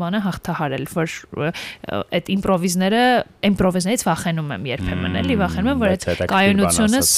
բանը 0.00 0.20
հաղթահարել 0.26 0.86
որ 0.96 1.16
այդ 2.16 2.30
իմպրովիզները 2.36 3.02
իմպրովիզներից 3.50 4.04
վախենում 4.06 4.52
եմ 4.56 4.66
երբեմն 4.70 5.18
էլի 5.22 5.36
վախենում 5.42 5.70
եմ 5.72 5.82
որ 5.82 5.94
այդ 5.96 6.06
կայունությունս 6.32 7.12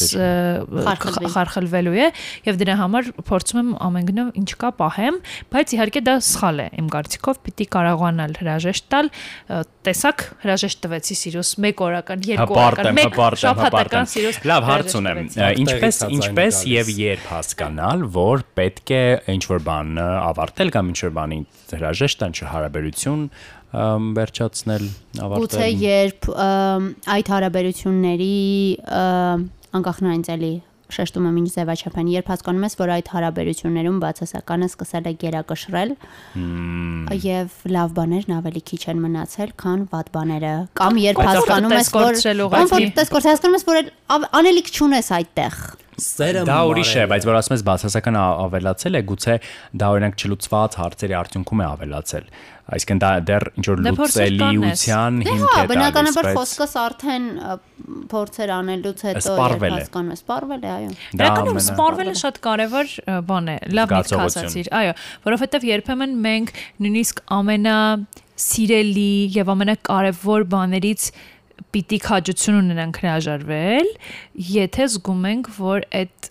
խարխլվելու 1.39 1.97
է 1.99 2.11
եւ 2.49 2.61
դրա 2.63 2.79
համար 2.83 3.11
փորձում 3.29 3.61
եմ 3.63 3.73
ամեն 3.89 4.09
գնով 4.09 4.31
ինչ 4.43 4.51
կա 4.63 4.73
պահեմ 4.79 5.21
բայց 5.55 5.75
իհարկե 5.79 6.03
դա 6.09 6.17
սխալ 6.29 6.63
է 6.65 6.69
իմ 6.79 6.89
կարծիքով 6.95 7.41
պիտի 7.49 7.67
կարողանալ 7.75 8.37
հրաժեշտ 8.39 8.89
տալ 8.93 9.11
տեսակ 9.89 10.25
հրաժեշտ 10.43 10.81
տվեցի 10.85 11.17
սիրուս 11.19 11.51
1 11.59 11.83
օրական 11.89 12.25
2 12.25 12.39
Հպարտ 12.39 12.59
օրական 12.59 12.89
եմ, 12.89 12.99
1 12.99 13.09
հպարտ 13.09 13.09
եմ, 13.09 13.15
հպարտ 13.15 13.43
շաբաթական 13.43 14.08
սիրուս 14.13 14.39
Լավ, 14.49 14.67
հարց 14.69 14.95
ունեմ։ 14.99 15.21
Ինչպես 15.63 16.01
ինչպես 16.19 16.61
եւ 16.71 16.91
երբ 16.95 17.27
հասկանալ, 17.33 18.05
որ 18.15 18.45
պետք 18.59 18.93
է 18.97 19.03
ինչ 19.35 19.43
որ 19.53 19.65
բան 19.69 20.01
ավարտել 20.03 20.73
կամ 20.77 20.93
ինչ 20.93 20.99
որ 21.05 21.15
բանի 21.19 21.41
հրաժեշտ 21.75 22.23
տան 22.23 22.37
հարաբերություն 22.55 23.27
ըմ, 23.69 24.07
վերջացնել, 24.17 24.85
Գուցե 25.19 25.27
ավարտել։ 25.29 25.83
երբ 25.85 26.31
ըմ, 26.33 26.89
այդ 27.19 27.33
հարաբերությունների 27.35 28.33
անկախ 29.79 30.01
նրանից 30.07 30.33
էլի 30.39 30.53
շեշտում 30.95 31.27
եմ 31.29 31.39
ինչ 31.39 31.49
ձևաչափ 31.55 31.97
են, 32.01 32.11
երբ 32.15 32.31
հասկանում 32.33 32.65
ես, 32.69 32.77
որ 32.79 32.93
այդ 32.95 33.11
հարաբերություններում 33.15 33.99
բացասականը 34.05 34.69
սկսել 34.69 35.09
է 35.09 35.13
գերակշռել 35.23 35.93
եւ 37.29 37.59
լավ 37.79 37.93
բաներն 37.99 38.37
ավելի 38.39 38.63
քիչ 38.69 38.83
են 38.93 39.03
մնացել, 39.05 39.53
քան 39.65 39.85
վատ 39.93 40.09
բաները, 40.17 40.55
կամ 40.81 41.03
երբ 41.05 41.21
հասկանում 41.29 41.77
ես, 41.77 41.93
որ 41.99 42.09
տեսկորցրել 42.09 42.43
ուղղակի։ 42.49 42.73
կոմֆորտ 42.79 43.29
հասկանում 43.29 43.59
ես, 43.59 43.69
որ 43.69 43.93
անելիք 44.39 44.73
չունես 44.79 45.13
այդտեղ։ 45.19 45.61
Սերը 45.99 46.45
Դա 46.47 46.59
ուրիշ 46.71 46.91
է, 46.95 47.05
բայց 47.11 47.25
որ 47.27 47.37
ասում 47.41 47.55
ես 47.57 47.63
բացասական 47.69 48.17
ավելացել 48.19 48.99
է, 48.99 49.01
գուցե 49.09 49.35
դա 49.83 49.89
օրինակ 49.95 50.15
չլուծված 50.23 50.77
հարցերի 50.79 51.17
արդյունքում 51.19 51.63
է 51.63 51.67
ավելացել։ 51.69 52.29
Այսինքն 52.69 52.99
դա 53.01 53.11
դեռ 53.29 53.45
ինչ 53.59 53.65
որ 53.69 53.79
Դե 53.81 53.93
լուծելիության 53.97 55.19
Դե 55.19 55.33
հիմք 55.33 55.43
հա, 55.43 55.49
է 55.49 55.55
տալիս, 55.57 55.71
բնականաբար 55.73 56.27
բայց 56.29 56.37
խոսքս 56.39 56.75
արդեն 56.83 57.29
փորձեր 58.13 58.53
անելուց 58.59 59.05
հետո 59.09 59.37
հասկանում 59.39 60.13
ես, 60.13 60.21
սպառվել 60.23 60.67
է, 60.69 60.73
այո։ 60.75 60.91
դա 60.93 61.29
Իրականում 61.29 61.49
ամենա- 61.49 61.65
սպառվելը 61.65 62.15
շատ 62.23 62.41
կարևոր 62.45 62.93
բան 63.31 63.49
է։ 63.49 63.57
Լավ 63.79 63.95
միտք 63.97 64.21
ասացիր։ 64.29 64.71
Այո, 64.79 64.93
որովհետև 65.25 65.67
երբեմն 65.73 66.15
մենք 66.29 66.53
նույնիսկ 66.85 67.25
ամենա 67.39 67.79
սիրելի 68.39 69.11
եւ 69.35 69.49
ամենակարևոր 69.57 70.45
բաներից 70.53 71.09
պիտի 71.75 71.99
քաջություն 72.05 72.61
ունենանք 72.63 73.01
հրաժարվել, 73.03 73.91
եթե 74.53 74.87
զգում 74.95 75.27
ենք, 75.33 75.51
որ 75.59 75.87
այդ 75.99 76.31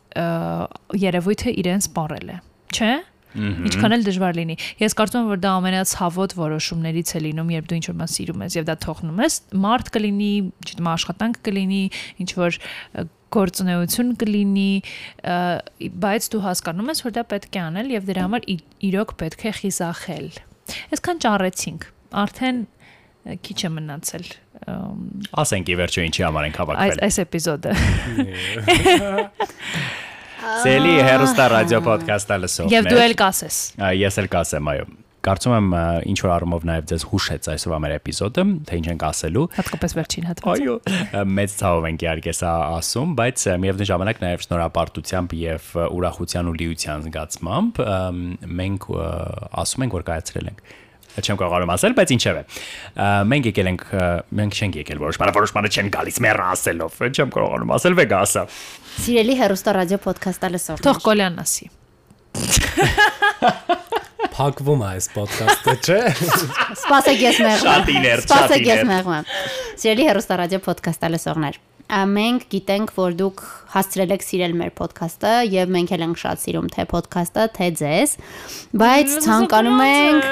երևույթը 1.03 1.53
իրեն 1.61 1.85
սպառել 1.87 2.33
է։ 2.33 2.39
Չէ՞։ 2.77 2.95
Ինչքան 3.37 3.93
էլ 3.97 4.05
դժվար 4.07 4.37
լինի։ 4.37 4.55
Ես 4.81 4.95
կարծում 4.97 5.19
եմ, 5.19 5.27
որ 5.29 5.41
դա 5.43 5.49
ամենացավոտ 5.59 6.33
որոշումներից 6.37 7.11
է 7.11 7.19
լինում, 7.27 7.51
երբ 7.53 7.67
դու 7.69 7.77
ինչ-որ 7.77 7.97
բան 7.99 8.11
սիրում 8.13 8.43
ես 8.47 8.55
եւ 8.57 8.65
դա 8.67 8.75
թողնում 8.87 9.21
ես, 9.21 9.35
մարդ 9.67 9.91
կլինի, 9.93 10.31
չգիտեմ, 10.63 10.89
աշխատանք 10.93 11.39
կլինի, 11.45 11.81
ինչ 12.23 12.29
որ 12.39 12.59
գործունեություն 13.37 14.11
կլինի, 14.23 14.71
բայց 16.07 16.29
դու 16.33 16.43
հասկանում 16.47 16.91
ես, 16.93 17.03
որ 17.05 17.15
դա 17.17 17.25
պետք 17.35 17.59
է 17.59 17.61
անել 17.67 17.93
եւ 17.97 18.09
դրա 18.09 18.25
համար 18.27 18.49
իրոք 18.87 19.13
պետք 19.21 19.45
է 19.45 19.53
խիզախել։ 19.59 20.27
Այսքան 20.97 21.21
ճառեցինք։ 21.27 21.87
Արդեն 22.23 22.65
քիչ 23.43 23.59
է 23.67 23.71
մնացել 23.75 24.27
ասենք 24.67 25.71
ի 25.71 25.75
վերջո 25.81 25.99
ինչի 26.07 26.21
համար 26.27 26.43
ենք 26.47 26.57
այս 26.57 26.61
հավաքվել։ 26.63 26.99
այս 27.07 27.15
էպիզոդը։ 27.23 27.71
Սելի 30.63 30.93
հերոստա 31.07 31.45
ռադիո 31.53 31.79
ոդքասթը 31.87 32.35
լսող։ 32.43 32.65
Եվ 32.71 32.83
դու 32.91 33.01
էլ 33.03 33.13
կասես։ 33.19 33.55
Ես 33.97 34.15
էլ 34.21 34.27
կասեմ, 34.31 34.65
այո։ 34.73 34.85
Կարծում 35.27 35.53
եմ 35.57 35.67
ինչ 36.07 36.19
որ 36.23 36.31
առումով 36.37 36.61
նաև 36.69 36.85
ձեզ 36.87 37.01
հուշեց 37.09 37.43
այսօրվա 37.51 37.77
մեր 37.83 37.93
էպիզոդը, 37.97 38.43
թե 38.69 38.73
ինչ 38.77 38.87
ենք 38.93 39.01
ասելու։ 39.07 39.41
Հատկապես 39.57 39.91
վերջին 39.97 40.25
հատվածը։ 40.29 40.61
Այո, 40.61 40.75
մեծ 41.35 41.49
ցավով 41.57 41.83
ենք 41.89 41.99
իհարկե 42.05 42.33
սա 42.37 42.51
ասում, 42.77 43.09
բայց 43.17 43.37
միևնույն 43.65 43.89
ժամանակ 43.91 44.17
նաև 44.23 44.45
շնորհապարտությամբ 44.47 45.29
եւ 45.41 45.61
ուրախության 45.97 46.45
ու 46.47 46.55
լիության 46.61 46.99
զգացմամբ 47.07 47.71
մենք 48.61 48.81
ասում 49.67 49.83
ենք, 49.87 49.93
որ 49.97 50.03
կայացրել 50.13 50.47
ենք 50.53 50.59
Չեմ 51.17 51.37
կարողանում 51.41 51.71
ասել, 51.73 51.95
բայց 51.97 52.13
ինչևէ։ 52.17 52.41
Մենք 53.31 53.49
եկել 53.51 53.69
ենք, 53.71 53.83
մենք 54.37 54.57
չենք 54.57 54.77
եկել 54.81 55.01
որոշ 55.01 55.19
բանը, 55.21 55.33
որոշ 55.37 55.53
բանը 55.57 55.71
չեն 55.73 55.91
գալիս 55.97 56.17
մեր 56.27 56.41
ասելով։ 56.47 57.01
Չեմ 57.07 57.33
կարողանում 57.37 57.73
ասել, 57.77 57.97
վեգա 57.97 58.17
ասա։ 58.27 58.43
Սիրելի 59.07 59.35
հերոստա 59.41 59.75
ռադիո 59.77 59.99
ոդքասթը 60.07 60.51
լսող։ 60.57 60.85
Թող 60.87 61.01
Կոլյանն 61.07 61.41
ասի։ 61.43 61.65
Փակվում 64.37 64.81
է 64.83 64.87
այս 64.87 65.07
ոդկասթը, 65.15 65.73
չէ։ 65.81 65.99
Սպասեք 66.77 67.23
ես 67.23 67.39
մեղմ։ 67.45 67.63
Շատ 67.63 67.89
իներ, 67.93 68.21
շատ 68.21 68.27
Սպասեք 68.27 68.67
ես 68.67 68.81
իներ։ 68.83 68.89
մեղմ։ 68.91 69.31
Սիրելի 69.81 70.05
հերոստա 70.09 70.37
ռադիո 70.41 70.59
ոդքասթը 70.67 71.09
լսողներ։ 71.15 71.59
Մենք 71.87 72.41
գիտենք, 72.51 72.89
որ 72.97 73.13
դուք 73.15 73.41
հասցրել 73.71 74.13
եք 74.17 74.23
սիրել 74.27 74.55
մեր 74.59 74.71
ոդքասթը 74.75 75.33
եւ 75.53 75.69
մենք 75.71 75.91
էլ 75.95 76.01
ենք 76.07 76.17
շատ 76.19 76.41
սիրում 76.41 76.65
թե 76.73 76.83
ոդքասթը, 76.91 77.45
թե 77.57 77.67
ձեզ, 77.79 78.15
բայց 78.81 79.13
ցանկանում 79.23 79.83
ենք, 79.85 80.27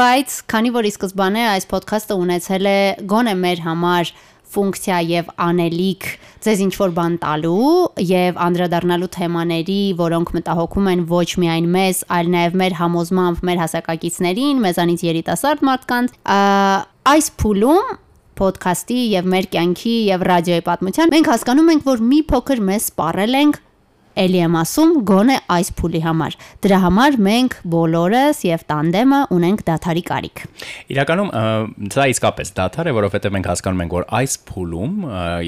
բայց 0.00 0.34
քանի 0.50 0.72
որ 0.74 0.88
ի 0.88 0.92
սկզբանե 0.96 1.44
այս 1.52 1.68
ոդքասթը 1.70 2.18
ունեցել 2.24 2.70
է 2.72 2.80
գոնե 3.14 3.36
մեր 3.44 3.62
համար 3.68 4.12
ֆունկցիա 4.48 4.98
եւ 5.12 5.30
անելիք 5.44 6.04
ձեզ 6.44 6.60
ինչ 6.64 6.74
որ 6.80 6.92
բան 6.96 7.16
տալու 7.22 7.72
եւ 8.08 8.38
անդրադառնալու 8.48 9.10
թեմաների, 9.18 9.80
որոնք 9.98 10.32
մտահոգում 10.38 10.90
են 10.94 11.02
ոչ 11.12 11.28
միայն 11.44 11.70
մեզ, 11.74 12.02
այլ 12.16 12.30
նաեւ 12.34 12.58
մեր 12.62 12.76
համոզմամբ 12.80 13.42
մեր 13.44 13.62
հասակակիցներին, 13.62 14.62
մեզանից 14.64 15.04
երիտասարդ 15.08 15.64
մարդկանց, 15.68 16.16
այս 17.12 17.32
փուլում 17.42 17.96
ոդքասթի 18.42 18.98
եւ 19.14 19.30
մեր 19.34 19.48
կյանքի 19.54 19.94
եւ 20.08 20.26
ռադիոյի 20.28 20.64
պատմության 20.68 21.14
մենք 21.14 21.30
հասկանում 21.32 21.72
ենք, 21.74 21.88
որ 21.88 22.04
մի 22.12 22.20
փոքր 22.32 22.62
մեզ 22.68 22.86
սպառել 22.88 23.38
ենք 23.38 23.62
Էլի 24.18 24.40
եմ 24.44 24.56
ասում 24.58 24.94
գոնե 25.08 25.36
այս 25.58 25.70
փուլի 25.78 26.00
համար։ 26.04 26.36
Դրա 26.64 26.78
համար 26.84 27.18
մենք 27.28 27.56
բոլորս 27.74 28.40
եւ 28.48 28.64
տանդեմը 28.72 29.20
ունենք 29.38 29.64
դաթարի 29.68 30.02
կարիք։ 30.08 30.42
Իրականում 30.94 31.30
սա 31.94 32.06
իսկապես 32.14 32.52
դաթար 32.58 32.90
է, 32.90 32.94
որովհետև 32.98 33.36
մենք 33.38 33.50
հասկանում 33.52 33.84
ենք, 33.84 33.94
որ 33.98 34.08
այս 34.18 34.38
փուլում 34.48 34.96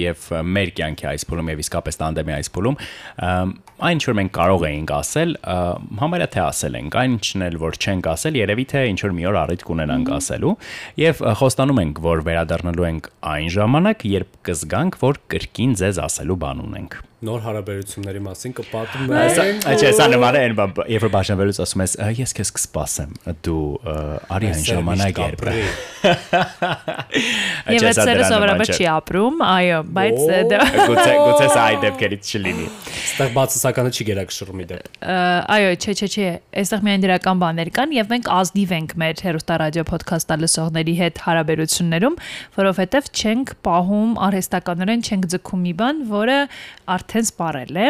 եւ 0.00 0.28
մեր 0.54 0.72
կյանքի 0.80 1.08
այս 1.10 1.26
փուլում 1.30 1.50
եւ 1.50 1.64
իսկապես 1.64 2.00
տանդեմի 2.00 2.36
այս 2.38 2.52
փուլում 2.54 2.80
այն 3.80 4.00
ինչ 4.00 4.06
որ 4.08 4.16
մենք 4.18 4.32
կարող 4.36 4.64
էինք 4.68 4.90
ասել, 4.96 5.34
համարյա 6.00 6.28
թե 6.34 6.40
ասել 6.44 6.78
ենք, 6.80 6.96
այն 7.00 7.14
ինչն 7.16 7.44
էլ 7.46 7.58
որ 7.64 7.78
չենք 7.80 8.08
ասել, 8.12 8.38
երևի 8.40 8.66
թե 8.72 8.82
ինչ 8.92 8.98
որ 9.06 9.14
մի 9.16 9.28
օր 9.30 9.38
առիթ 9.40 9.66
կունենանք 9.70 10.12
ասելու 10.20 10.54
եւ 11.00 11.22
խոստանում 11.40 11.84
ենք, 11.84 12.02
որ 12.08 12.24
վերադառնալու 12.30 12.88
ենք 12.90 13.12
այն 13.34 13.52
ժամանակ, 13.56 14.08
երբ 14.20 14.40
կզգանք, 14.50 15.00
որ 15.04 15.22
կրկին 15.32 15.78
ձեզ 15.80 16.04
ասելու 16.10 16.42
բան 16.44 16.66
ունենք։ 16.68 17.00
Նոր 17.20 17.42
հարաբերությունների 17.44 18.20
մասին 18.24 18.52
կպատում 18.56 19.10
Սա 19.36 19.42
ենք։ 19.44 19.64
չէ, 19.76 19.88
սա 19.98 20.04
նման 20.08 20.36
է 20.38 20.40
այն 20.40 20.54
բան, 20.56 20.70
երբ 20.88 21.02
որ 21.04 21.10
բաժանվելուց 21.12 21.58
ասում 21.60 21.82
ես, 21.84 21.96
«Ա, 22.00 22.06
ես 22.16 22.32
քեզ 22.38 22.50
կսպասեմ, 22.56 23.10
դու 23.44 23.64
արի 24.36 24.48
այն 24.50 24.62
ժամանակ 24.70 25.20
երբ։ 25.20 25.44
Եւ 27.76 27.84
այդ 27.90 28.00
սերը 28.00 28.24
սովորաբար 28.30 28.72
չի 28.72 28.86
ապրում, 28.94 29.44
այո, 29.44 29.80
բայց 30.00 30.20
դա 30.48 30.60
Գուցե 30.80 31.12
գուցե 31.20 31.50
սա 31.52 31.64
այդ 31.66 31.82
դեպքերից 31.84 32.30
չլինի։ 32.30 32.66
Ստեղ 33.10 33.34
բացասականը 33.36 33.92
չի 33.92 34.06
գերակշռում 34.08 34.62
իդեպ։ 34.64 35.04
այո, 35.60 35.70
չէ, 35.76 35.92
չէ, 36.00 36.08
չէ, 36.08 36.30
այստեղ 36.60 36.84
միայն 36.88 37.04
դրական 37.04 37.42
բաներ 37.44 37.70
կան 37.76 37.94
եւ 38.00 38.10
մենք 38.14 38.30
ազնիվ 38.40 38.74
ենք 38.80 38.94
մեր 39.02 39.22
հերոստա 39.28 39.58
ռադիո 39.60 39.84
ոդքասթը 39.90 40.38
լսողների 40.40 40.94
հետ 41.00 41.20
հարաբերություններում, 41.26 42.18
որովհետեւ 42.56 43.10
չենք 43.20 43.54
պահում 43.66 44.12
արհեստականորեն 44.30 45.04
չենք 45.10 45.28
ձգում 45.34 45.64
մի 45.68 45.74
բան, 45.80 46.02
որը 46.10 46.38
արդեն 47.10 47.26
սպառել 47.26 47.78
է 47.80 47.86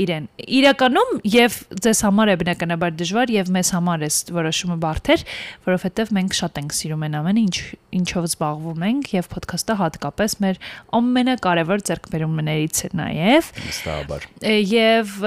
իրեն։ 0.00 0.26
Իրականում 0.58 1.10
եւ 1.28 1.56
ձեզ 1.84 2.00
համար 2.06 2.32
է 2.32 2.36
բնականաբար 2.42 2.94
դժվար 2.98 3.32
եւ 3.34 3.50
մեզ 3.58 3.72
համար 3.76 4.04
է 4.06 4.10
որոշումը 4.38 4.76
բարդ 4.84 5.10
էր, 5.12 5.24
որովհետեւ 5.68 6.12
մենք 6.18 6.36
շատ 6.38 6.60
ենք 6.62 6.76
սիրում 6.78 7.04
այն 7.08 7.16
ամենը, 7.18 7.44
ինչ 7.48 7.56
ինչով 7.98 8.28
զբաղվում 8.28 8.82
ենք 8.88 9.10
եւ 9.16 9.28
ոդքասթը 9.32 9.76
հատկապես 9.78 10.34
մեր 10.44 10.58
ամենակարևոր 10.98 11.84
ձեռքբերումներից 11.88 12.80
է 12.84 12.90
նաեւ 12.98 13.50
Վստահաբար։ 13.58 14.26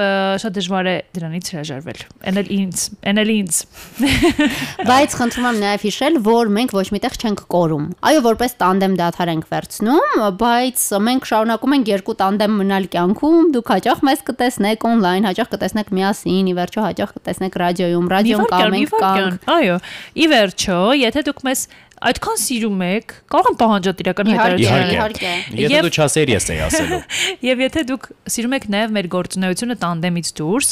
ը, 0.02 0.10
շատ 0.42 0.58
դժվար 0.58 0.90
է 0.92 0.96
դրանից 1.18 1.52
հրաժարվել։ 1.52 2.04
Էն 2.32 2.42
էլ 2.42 2.52
ինձ, 2.58 2.84
էն 3.12 3.22
էլ 3.22 3.32
ինձ։ 3.34 3.60
Բայց 4.92 5.18
խնդրում 5.22 5.48
եմ 5.52 5.60
նաև 5.62 5.86
հիշել, 5.88 6.20
որ 6.28 6.54
մենք 6.58 6.76
ոչ 6.78 6.86
միտեղ 6.96 7.18
չենք 7.22 7.44
կորում։ 7.52 7.88
Այո, 8.12 8.22
որպես 8.30 8.56
տանդեմ 8.62 8.98
դաթար 9.02 9.32
ենք 9.32 9.50
վերցնում, 9.52 10.22
բայց 10.42 10.86
մենք 11.10 11.30
շարունակում 11.32 11.76
ենք 11.78 11.92
երկու 11.92 12.18
տանդեմ 12.22 12.56
մնալ 12.62 12.88
կյանքում։ 13.12 13.52
Դուք 13.56 13.70
հաճախ 13.72 14.02
մեզ 14.08 14.22
կտեսնեք 14.28 14.84
on-line, 14.88 15.28
հաճախ 15.28 15.50
կտեսնեք 15.52 15.92
միասին, 15.98 16.50
ի 16.52 16.54
վերջո 16.58 16.82
հաճախ 16.86 17.14
կտեսնեք 17.18 17.58
ռադիոյում, 17.62 18.08
ռադիոն 18.12 18.46
կա, 18.52 18.60
մենք 18.72 18.96
կանք։ 19.02 19.48
Այո, 19.52 19.78
ի 20.16 20.26
վերջո, 20.32 20.80
եթե 21.02 21.24
դուք 21.28 21.44
մեզ 21.48 21.64
այդքան 22.02 22.40
սիրում 22.42 22.82
եք, 22.88 23.14
կարող 23.32 23.50
եմ 23.52 23.58
պահանջատ 23.62 24.02
իրական 24.02 24.32
Իհարկե, 24.32 24.42
հայտարարություն։ 24.42 24.96
իհարկե։ 24.96 25.34
Եթե 25.62 25.82
դու 25.86 25.94
չասեր 26.02 26.32
ես 26.32 26.48
էի 26.50 26.62
ասելու։ 26.66 27.02
Եվ 27.52 27.62
եթե 27.62 27.84
դուք 27.92 28.08
սիրում 28.36 28.56
եք 28.58 28.66
նաև 28.74 28.96
մեր 28.98 29.10
գործունեությունը 29.16 29.78
տանդեմից 29.86 30.32
դուրս, 30.42 30.72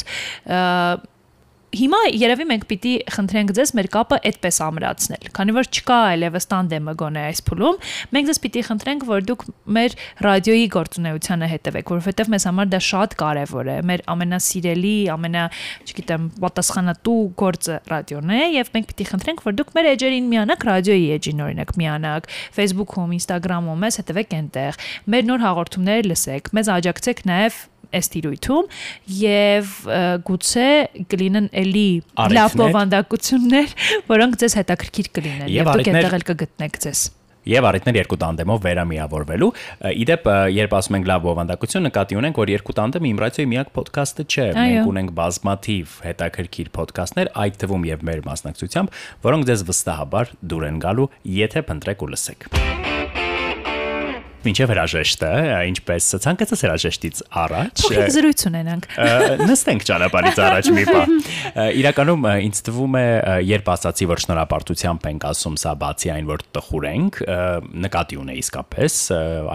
Հիմա 1.70 1.98
երևի 2.18 2.46
մենք 2.50 2.64
պիտի 2.66 2.92
խնդրենք 3.14 3.52
ձեզ 3.54 3.72
մեր 3.78 3.88
կապը 3.94 4.18
այդպես 4.26 4.58
ամրացնել, 4.66 5.28
քանի 5.38 5.54
որ 5.54 5.68
չկա 5.70 5.98
այլևս 6.10 6.48
տանդեմը 6.50 6.96
գոնե 6.98 7.26
այս 7.30 7.42
փուլում, 7.46 7.78
մենք 8.16 8.30
ձեզ 8.30 8.40
պիտի 8.46 8.64
խնդրենք, 8.70 9.06
որ 9.10 9.28
դուք 9.30 9.46
մեր 9.78 9.96
ռադիոյի 10.26 10.66
գործունեությանը 10.74 11.50
հետևեք, 11.54 11.94
որովհետև 11.94 12.32
մեզ 12.34 12.48
համար 12.50 12.72
դա 12.74 12.82
շատ 12.90 13.16
կարևոր 13.22 13.70
է, 13.70 13.78
մեր 13.86 14.04
ամենասիրելի, 14.16 14.96
ամենա, 15.14 15.46
չգիտեմ, 15.86 16.28
պատասխանատու 16.42 17.22
գործը 17.44 17.80
ռադիոն 17.94 18.34
է, 18.34 18.42
եւ 18.58 18.74
մենք 18.74 18.90
պիտի 18.90 19.10
խնդրենք, 19.14 19.46
որ 19.46 19.60
դուք 19.62 19.74
մեր 19.78 19.90
էջերին 19.94 20.30
միանաք, 20.34 20.70
ռադիոյի 20.74 21.10
էջին 21.20 21.44
օրինակ 21.46 21.76
միանաք, 21.86 22.32
Facebook-ում, 22.58 23.18
Instagram-ում, 23.20 23.84
մեզ 23.86 24.02
հետևեք 24.02 24.38
այնտեղ, 24.40 24.80
մեր 25.14 25.30
նոր 25.30 25.46
հաղորդումները 25.46 26.10
լսեք, 26.10 26.54
մեզ 26.58 26.74
աջակցեք 26.80 27.28
նաև 27.30 27.66
այս 27.96 28.12
տիրույթում 28.16 28.74
եւ 29.20 29.72
գուցե 30.30 30.68
կլինեն 31.14 31.48
էլի 31.64 31.88
լավ 32.40 32.58
բովանդակություններ, 32.64 33.78
որոնք 34.10 34.42
ձեզ 34.44 34.60
հետաքրքիր 34.64 35.14
կլինեն 35.20 35.56
եւ 35.56 35.72
դուք 35.74 35.90
այդտեղ 35.90 36.20
էլ 36.20 36.28
կգտնեք 36.34 36.84
ձեզ։ 36.86 37.08
Եվ 37.50 37.66
առիթներ 37.70 37.98
երկու 37.98 38.18
տանդեմով 38.20 38.60
վերամիավորվելու։ 38.66 39.48
Իդեպ 40.04 40.28
երբ 40.54 40.74
ասում 40.80 40.98
ենք 41.00 41.08
լավ 41.10 41.24
բովանդակություն, 41.24 41.86
նկատի 41.88 42.18
ունենք, 42.20 42.42
որ 42.44 42.52
երկու 42.54 42.76
տանդեմը 42.80 43.10
իմ 43.10 43.22
ռադիոյի 43.24 43.50
միակ 43.54 43.72
ոդքասթը 43.80 44.26
չէ։ 44.28 44.48
Մենք 44.60 44.92
ունենք 44.92 45.14
բազմաթիվ 45.20 45.96
հետաքրքիր 46.10 46.72
ոդքասթներ, 46.76 47.32
այդ 47.46 47.58
թվում 47.64 47.88
եւ 47.90 48.06
մեր 48.12 48.22
մասնակցությամբ, 48.28 49.00
որոնք 49.30 49.50
ձեզ 49.50 49.66
վստահաբար 49.72 50.36
դուր 50.52 50.68
են 50.70 50.84
գալու, 50.84 51.10
եթե 51.40 51.66
փնտրեք 51.72 52.06
ու 52.06 52.14
լսեք։ 52.14 53.19
Մինչև 54.40 54.72
հրաժեշտը, 54.72 55.30
ինչպես 55.68 56.06
ցանկացած 56.24 56.62
հրաժեշտից 56.64 57.18
առաջ, 57.42 57.82
Փոքրիկ 57.84 58.12
զրույց 58.16 58.44
ունենանք։ 58.50 58.86
նստենք 59.50 59.84
ճանապարհից 59.90 60.40
առաջ 60.46 60.70
մի 60.78 60.86
բա։ 60.90 61.02
Իրականում 61.82 62.28
ինձ 62.48 62.62
թվում 62.70 62.96
է, 63.00 63.04
երբ 63.50 63.72
ասացի, 63.76 64.08
որ 64.14 64.24
շնորհապարտությամբ 64.24 65.10
ենք 65.12 65.28
ասում 65.30 65.60
սա 65.60 65.74
բացի 65.84 66.14
այն, 66.16 66.30
որ 66.32 66.46
տխուր 66.56 66.88
ենք, 66.94 67.20
նկատի 67.84 68.20
ունե 68.24 68.38
իսկապես 68.40 68.98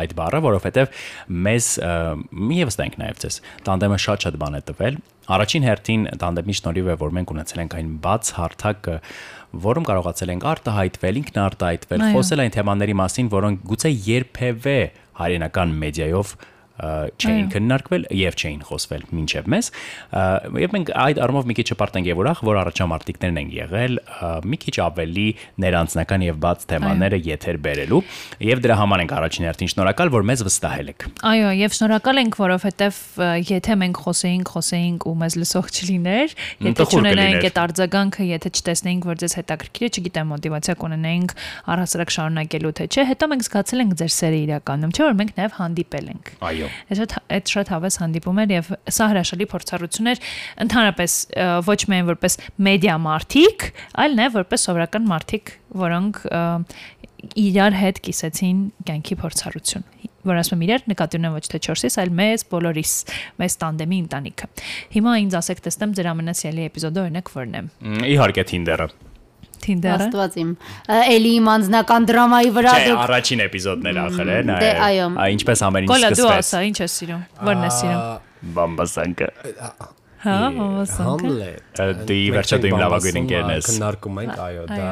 այդ 0.05 0.15
բառը, 0.21 0.43
որովհետև 0.45 1.03
մեզ 1.49 1.71
ա, 1.81 1.97
մի 2.45 2.61
եւս 2.61 2.81
տենք 2.85 3.01
նաեւ 3.01 3.25
ցես։ 3.25 3.41
Տանդեմը 3.65 4.01
շատ-շատ 4.05 4.41
բան 4.45 4.61
է 4.61 4.63
տվել։ 4.69 5.01
Առաջին 5.25 5.65
հերթին 5.65 6.03
տանդեմի 6.21 6.55
շնորհիվ 6.59 6.89
է, 6.93 6.97
որ 7.01 7.15
մենք 7.17 7.31
ունեցել 7.33 7.61
ենք 7.65 7.77
այն 7.79 7.93
բաց 8.05 8.33
հարթակ 8.37 8.89
ա, 8.93 8.97
որում 9.65 9.87
կարողացել 9.89 10.33
ենք 10.35 10.45
արտահայտվել, 10.51 11.19
ինքնարտահայտվել, 11.21 12.05
խոսել 12.15 12.43
այն 12.45 12.55
թեմաների 12.55 12.97
մասին, 13.01 13.31
որոնք 13.35 13.65
գուցե 13.71 13.91
երբևէ 14.09 14.79
հայրենական 15.21 15.75
մեդիայով 15.85 16.35
չէին 16.75 17.51
քննարկվել 17.55 18.07
եւ 18.19 18.39
չէին 18.41 18.63
խոսվել 18.69 19.05
մինչեւ 19.15 19.51
մեզ 19.55 19.71
եւ 20.65 20.75
մենք 20.75 20.93
այդ 21.05 21.21
առումով 21.25 21.49
մի 21.51 21.55
քիչ 21.59 21.67
հպարտենք 21.71 22.09
եւ 22.11 22.23
ուրախ 22.25 22.41
որ 22.49 22.59
առաջամարտիկներն 22.65 23.41
են 23.45 23.53
եղել 23.55 23.99
մի 24.51 24.59
քիչ 24.65 24.75
ավելի 24.85 25.27
ներանձնական 25.65 26.25
եւ 26.27 26.41
բաց 26.45 26.67
թեմաները 26.75 27.21
եթեր 27.31 27.61
բերելու 27.65 28.01
եւ 28.49 28.65
դրա 28.65 28.79
համար 28.83 29.05
ենք 29.05 29.15
առաջին 29.19 29.49
հերթին 29.49 29.73
շնորհակալ 29.75 30.13
որ 30.15 30.27
մեզ 30.35 30.45
վստահել 30.49 30.91
եք 30.95 31.07
Այո, 31.25 31.53
եւ 31.63 31.75
շնորհակալ 31.79 32.21
ենք, 32.25 32.39
որովհետեւ 32.43 32.99
եթե 33.55 33.77
մենք 33.85 34.01
խոսեինք, 34.05 34.51
խոսեինք 34.55 35.07
ու 35.09 35.15
մեզ 35.23 35.37
լսող 35.41 35.71
չլիներ, 35.75 36.35
եթե 36.65 36.87
չունենայինք 36.91 37.47
այդ 37.49 37.61
արձագանքը, 37.65 38.27
եթե 38.35 38.53
չտեսնեինք, 38.59 39.09
որ 39.11 39.21
ձեզ 39.23 39.37
հետաքրքիր 39.41 39.87
է, 39.87 39.91
չգիտեմ, 39.95 40.31
մոտիվացիա 40.35 40.77
կունենայինք 40.85 41.37
առհասարակ 41.75 42.15
շարունակելու 42.19 42.75
թե 42.81 42.89
չէ, 42.95 43.07
հետո 43.15 43.31
մենք 43.35 43.47
զգացել 43.49 43.85
ենք 43.85 43.97
ձեր 44.01 44.13
սերը 44.15 44.41
իրականում, 44.45 44.95
չէ՞ 44.95 45.05
որ 45.05 45.19
մենք 45.23 45.35
նաեւ 45.39 45.59
հանդիպել 45.61 46.11
ենք։ 46.15 46.33
այո 46.51 46.64
Այս 46.91 47.01
շատ 47.03 47.17
այդ 47.37 47.53
շատ 47.55 47.73
հավես 47.75 47.99
հանդիպում 48.03 48.41
էր 48.45 48.55
եւ 48.55 48.71
սա 48.97 49.09
հրաշալի 49.13 49.49
փորձառություն 49.55 50.11
էր 50.15 50.23
ընդհանրապես 50.65 51.17
ոչ 51.69 51.81
միայն 51.93 52.09
որպես 52.11 52.39
մեդիա 52.69 52.97
մարտիկ, 53.05 53.69
այլ 54.05 54.19
նաեւ 54.21 54.39
որպես 54.41 54.67
սովորական 54.69 55.09
մարտիկ, 55.15 55.55
որոնք 55.85 56.23
իրար 57.41 57.79
հետ 57.81 58.01
կիսեցին 58.05 58.59
կյանքի 58.89 59.17
փորձառություն 59.23 59.87
որ 60.25 60.41
ասում 60.41 60.61
եմ 60.61 60.65
իրար 60.65 60.85
նկատի 60.89 61.19
ունեմ 61.21 61.35
ոչ 61.37 61.43
թե 61.53 61.61
4-ից, 61.67 61.97
այլ 62.01 62.13
մեզ 62.21 62.45
բոլորիս, 62.53 62.93
մեզ 63.43 63.57
տանդեմի 63.61 63.99
ընտանիքը։ 64.05 64.49
Հիմա 64.95 65.17
ինձ 65.25 65.37
ասեք 65.41 65.61
տեսնեմ 65.69 65.93
ձեր 65.99 66.09
ամենասիրելի 66.15 66.65
էպիզոդը 66.71 67.03
օրինակ 67.05 67.33
որն 67.35 67.59
է։ 67.61 67.65
իհարկե 68.15 68.47
Tinder-ը 68.53 68.89
Tinder-ը։ 69.65 70.05
Աստված 70.05 70.39
իմ։ 70.45 70.53
Էլի 71.15 71.33
իմ 71.41 71.51
անձնական 71.55 72.09
դրամայի 72.11 72.55
վրա 72.59 72.75
Չէ, 72.75 72.87
դուք 72.91 73.03
առաջին 73.05 73.45
էպիզոդներ 73.49 74.01
ախր 74.05 74.31
է, 74.35 74.39
նա։ 74.51 74.61
Դե, 74.65 74.71
այո։ 74.85 75.11
Ինչպես 75.35 75.67
ամեն 75.69 75.85
ինչ 75.85 75.93
Կոլա 75.95 76.15
դու 76.15 76.25
սկսվեց։ 76.25 76.45
ասա, 76.45 76.63
ինչ 76.69 76.79
ես 76.85 76.97
սիրում։ 77.01 77.27
Որն 77.51 77.69
ես 77.69 77.83
սիրում։ 77.85 78.03
Բամբասանկը։ 78.55 79.29
Հա, 80.25 80.37
Համլետ։ 80.89 81.81
Դի 82.09 82.17
վերջը 82.33 82.59
դու 82.63 82.69
իմ 82.71 82.79
լավագույն 82.81 83.19
ընկերն 83.21 83.51
ես։ 83.53 83.67
Քննարկում 83.69 84.21
ենք, 84.23 84.39
այո, 84.45 84.63
դա։ 84.71 84.87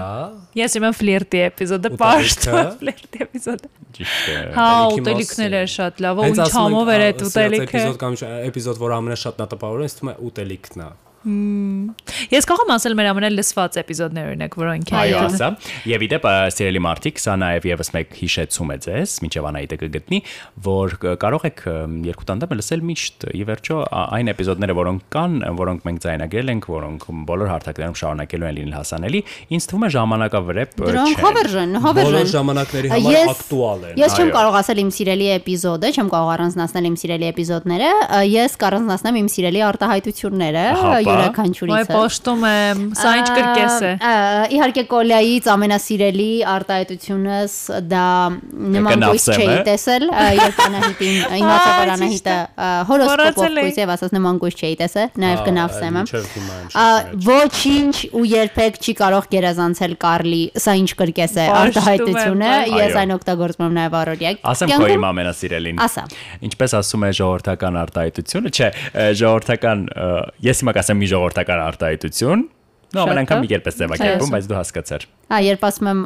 Ես 0.61 0.77
իմը 0.77 0.91
ֆլիրտի 0.99 1.41
էպիզոդը, 1.47 1.93
Ուտելիքը։ 1.97 2.03
պաշտ 2.03 2.45
ֆլիրտի 2.83 3.23
էպիզոդը։ 3.25 3.71
Ճիշտ 3.97 4.29
է։ 4.29 4.37
Հա, 4.59 4.67
ուտելիքները 4.99 5.63
մասին։ 5.63 5.73
շատ 5.73 6.03
լավ, 6.05 6.21
ու 6.21 6.29
ինչ 6.33 6.49
համով 6.59 6.93
էր 6.93 7.07
այդ 7.07 7.25
ուտելիքը։ 7.29 7.73
Էպիզոդ 7.73 8.03
կամ 8.03 8.19
էպիզոդ, 8.53 8.83
որ 8.83 8.95
ամենաշատ 8.99 9.41
նա 9.41 9.49
տպավորում, 9.57 9.89
ինձ 9.89 9.97
թվում 10.03 10.13
է 10.13 10.17
ուտելիքն 10.29 10.85
է։ 10.85 10.91
Ես 11.23 12.47
կարող 12.51 12.67
եմ 12.67 12.73
ասել 12.75 12.95
մեր 12.99 13.09
ամենալսված 13.13 13.77
էպիզոդներ 13.83 14.29
օրինակ, 14.33 14.55
որոնք 14.59 14.91
են։ 14.93 14.99
Այո, 15.03 15.19
ասա։ 15.29 15.49
Եվ 15.87 16.05
իդեպ 16.07 16.27
սիրելի 16.57 16.81
մարդիկ, 16.83 17.21
սա 17.23 17.37
նաև 17.43 17.67
եւս 17.71 17.91
մեկ 17.95 18.17
հիշեցում 18.19 18.73
է 18.73 18.77
ձեզ, 18.83 19.15
մինչև 19.23 19.47
Անահիտը 19.53 19.79
կգտնի, 19.83 20.19
որ 20.67 20.97
կարող 21.23 21.47
եք 21.53 21.63
երկու 22.11 22.27
տանդեմ 22.33 22.55
լսել 22.59 22.85
միշտ 22.91 23.27
ի 23.33 23.47
վերջո 23.53 23.79
այն 24.03 24.33
էպիզոդները, 24.33 24.77
որոնք 24.83 25.07
կան, 25.13 25.39
որոնք 25.63 25.87
մենք 25.87 26.03
ձայնագրել 26.03 26.53
ենք, 26.53 26.69
որոնք 26.73 27.07
բոլոր 27.31 27.53
հարթակներում 27.53 27.97
շարունակելու 28.03 28.49
են 28.51 28.57
լինել 28.59 28.77
հասանելի, 28.83 29.21
ինձ 29.53 29.69
թվում 29.73 29.87
է 29.87 29.91
ժամանակավրեպ 29.93 30.77
Դրանք 30.83 31.23
հավերժեն, 31.23 31.73
Բոլոր 31.73 31.87
հավերժեն։ 31.87 32.31
ժամանակների 32.33 32.93
համար 32.93 33.33
ակտուալ 33.33 33.85
են։ 33.93 34.01
Ես 34.03 34.17
չեմ 34.19 34.31
կարող 34.33 34.59
ասել 34.63 34.83
իմ 34.83 34.91
սիրելի 34.97 35.29
էպիզոդը, 35.33 35.91
չեմ 35.93 36.09
կարող 36.13 36.31
առանձնացնել 36.33 36.89
իմ 36.89 36.97
սիրելի 37.03 37.29
էպիզոդները, 37.33 37.91
ես 38.33 38.57
կառանձնացնեմ 38.63 39.19
իմ 39.23 39.29
սիրելի 39.33 39.63
արտահայտությունները 39.69 40.65
Հապա։ 41.12 41.22
Ոայ, 41.22 41.33
յուրաքանչյուրից։ 41.33 41.90
պաշտում 41.92 42.44
եմ, 42.48 42.81
սա 42.98 43.12
ինչ 43.18 43.29
կրկես 43.37 43.77
է։ 43.83 43.92
Իհարկե 44.57 44.85
կոլյայից 44.92 45.48
ամենասիրելի 45.53 46.29
արտահայտությունս 46.53 47.57
դա 47.92 48.07
նման 48.77 49.05
գույս 49.07 49.27
չէի 49.33 49.57
տեսել, 49.68 50.07
երբ 50.38 50.61
Անահիտին 50.66 51.16
իմացա 51.42 51.72
որ 51.79 51.92
Անահիտը 51.92 52.37
հորոսկոպով 52.90 53.57
գույս 53.59 53.81
եւ 53.83 53.92
ասաց 53.96 54.14
նման 54.16 54.40
գույս 54.42 54.57
չէի 54.62 54.77
տեսել, 54.83 55.09
նաեւ 55.22 55.42
կնավսեմ 55.48 55.98
եմ։ 56.03 56.07
Ոչինչ 57.27 57.94
ու 58.12 58.25
երբեք 58.33 58.81
չի 58.83 58.94
կարող 59.03 59.29
գերազանցել 59.33 59.96
Կարլի, 60.03 60.42
սա 60.62 60.77
ինչ 60.83 60.90
կրկես 61.03 61.37
է 61.42 61.46
արտահայտությունը, 61.62 62.53
ես 62.83 62.96
այն 63.03 63.14
օգտագործում 63.16 63.66
եմ 63.66 63.77
նաև 63.79 63.96
առօրյա։ 64.03 64.33
Ասեմ 64.53 64.72
քո 64.72 64.90
իմ 64.92 65.07
ամենասիրելին։ 65.12 65.83
Ասա։ 65.83 66.05
Ինչպես 66.48 66.75
ասում 66.81 67.07
է 67.07 67.11
ժողովրդական 67.18 67.79
արտահայտությունը, 67.83 68.53
չէ, 68.53 68.68
ժողովրդական 69.20 69.85
ես 70.46 70.62
հիմա 70.62 70.75
կասեմ 70.79 71.02
մի 71.03 71.09
ժողովրդական 71.12 71.62
արտահայտություն։ 71.67 72.45
Նո, 72.93 73.01
Շատ 73.03 73.09
ամեն 73.09 73.21
անգամ 73.23 73.43
մի 73.43 73.49
կերպ 73.53 73.69
ես 73.71 73.77
ձևակերպում, 73.83 74.33
բայց 74.33 74.49
դու 74.51 74.57
հասկացար։ 74.59 75.05
Ա, 75.33 75.42
երբ 75.42 75.68
ասում 75.68 75.92
եմ 75.92 76.01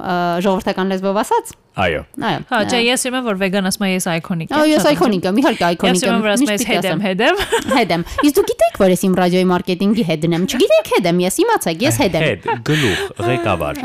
ժողովրդական 0.46 0.92
լեզվով 0.94 1.22
ասած։ 1.26 1.54
Այո։ 1.76 2.02
Այո։ 2.24 2.44
Հա, 2.48 2.58
չէ, 2.70 2.78
ես 2.86 3.02
իմը 3.10 3.20
որ 3.26 3.38
վեգան 3.42 3.68
ասում 3.68 3.84
եմ, 3.84 3.90
ես 3.96 4.06
այկոնիկ 4.14 4.54
Ա, 4.56 4.60
ես 4.70 4.86
այկոնիկ 4.92 5.26
եմ, 5.28 5.40
իհարկե 5.42 5.66
այկոնիկ 5.66 5.98
Ես 5.98 6.06
իմը 6.06 6.14
եմ։ 6.14 6.24
որ 6.24 6.32
ասում 6.32 6.50
պիտի 6.52 6.68
հետեմ, 6.70 7.04
հետեմ։ 7.04 7.42
Հետ 7.76 7.92
եմ։ 7.96 8.06
Իսկ 8.24 8.38
դու 8.38 8.46
գիտեք, 8.48 8.80
որ 8.80 8.94
ես 8.96 9.04
իմ 9.10 9.18
ռադիոյի 9.20 9.48
մարքեթինգի 9.52 10.08
հետն 10.08 10.36
եմ։ 10.40 10.48
Չգիտեք 10.56 10.92
հետ 10.96 11.10
եմ, 11.12 11.24
ես 11.26 11.40
իմացեք, 11.44 11.84
ես 11.84 12.00
հետ 12.06 12.16
եմ։ 12.16 12.26
Հետ, 12.26 12.52
գլուխ, 12.72 13.06
ղեկավար, 13.26 13.82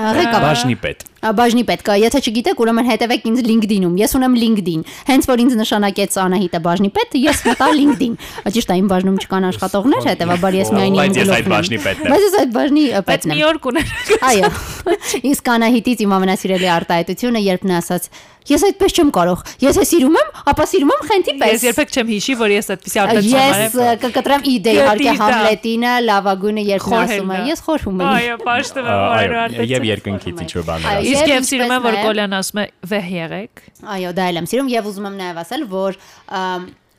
բաժնի 0.47 0.79
պետ։ 0.87 1.09
Ա, 1.21 1.29
Բաժնի 1.37 1.61
պետք 1.69 1.89
է, 1.93 1.95
եթե 2.01 2.19
չգիտեք, 2.25 2.61
ուրեմն 2.63 2.87
հետևեք 2.87 3.25
ինձ 3.29 3.41
LinkedIn-ում։ 3.45 3.97
Ես 4.01 4.15
ունեմ 4.17 4.37
LinkedIn։ 4.41 4.85
Հենց 5.05 5.27
որ 5.29 5.43
ինձ 5.43 5.53
նշանակեց 5.59 6.15
Անահիտը 6.17 6.61
բաժնի 6.65 6.89
պետ, 6.97 7.17
ես 7.21 7.43
մտա 7.45 7.67
LinkedIn։ 7.77 8.15
Ճիշտ 8.55 8.73
է, 8.73 8.77
իմ 8.81 8.87
բաժնում 8.89 9.19
չկան 9.21 9.45
աշխատողներ, 9.51 10.07
հետեւաբար 10.09 10.57
ես 10.57 10.71
միայն 10.73 10.97
իմ 10.97 11.01
Բայց 11.01 11.19
ես 11.21 11.29
այդ 11.37 11.45
գլուխն 11.45 11.45
եմ։ 11.45 11.53
բաժնի 11.53 11.79
պետն 11.85 12.01
եմ։ 12.01 12.15
Բայց 12.15 12.25
ես 12.25 12.37
այդ 12.41 12.51
բաժնի 12.57 12.85
Բայց 12.89 13.05
պետն 13.11 13.29
եմ։ 13.29 13.37
մի 13.37 13.45
օր 13.51 13.61
կուներ։ 13.61 13.93
Այո։ 14.31 14.49
Իսկ 15.31 15.49
Անահիտից 15.55 16.03
իմ 16.05 16.13
ամենասիրելի 16.17 16.69
արտահայտությունը, 16.75 17.41
երբ 17.51 17.65
նա 17.71 17.79
ասաց. 17.81 18.07
Ես 18.41 18.63
այդպես 18.65 18.95
չեմ 18.97 19.09
կարող։ 19.13 19.41
Ես 19.61 19.77
է 19.77 19.83
սիրում 19.85 20.15
եմ, 20.17 20.29
ապա 20.49 20.65
սիրում 20.71 20.91
եմ 20.91 21.03
խենթի 21.11 21.33
պես։ 21.41 21.51
Ես 21.51 21.65
երբեք 21.67 21.91
չեմ 21.93 22.07
հիշի, 22.11 22.35
որ 22.41 22.53
ես 22.55 22.69
այդպեսի 22.73 23.01
արտադրություն 23.01 23.37
Ես 23.61 23.75
ա, 23.77 23.91
կկտրեմ 24.01 24.47
իդե 24.51 24.73
իհարկե 24.77 25.13
Համլետինը 25.21 25.91
լավագույնը 26.07 26.63
երբ 26.71 26.87
նա 26.91 27.01
ասում 27.05 27.31
է։ 27.31 27.39
Ես 27.51 27.63
խորհում 27.67 28.01
եմ։ 28.01 28.09
Այո, 28.11 28.39
պաշտում 28.41 28.89
եմ 28.91 29.05
Այո, 29.21 29.45
որ 29.61 29.71
եւ 29.71 29.87
երկնքից 29.91 30.41
ինչ 30.41 30.51
որ 30.57 30.67
բաներ 30.71 30.89
Այո, 30.89 30.97
ասում։ 30.97 31.11
Իսկ 31.11 31.21
Եվ 31.21 31.33
եւ 31.37 31.47
սիրում 31.51 31.75
եմ 31.77 31.85
որ 31.85 31.99
Կոլյան 32.01 32.37
ասում 32.41 32.61
է 32.61 32.67
վեհ 32.91 33.09
եղեք։ 33.21 33.65
Այո, 34.01 34.13
դա 34.17 34.29
էլ 34.31 34.41
եմ 34.41 34.51
սիրում 34.51 34.71
եւ 34.73 34.91
ուզում 34.91 35.09
եմ 35.11 35.19
նաեւ 35.21 35.41
ասել, 35.45 35.67
որ 35.71 36.01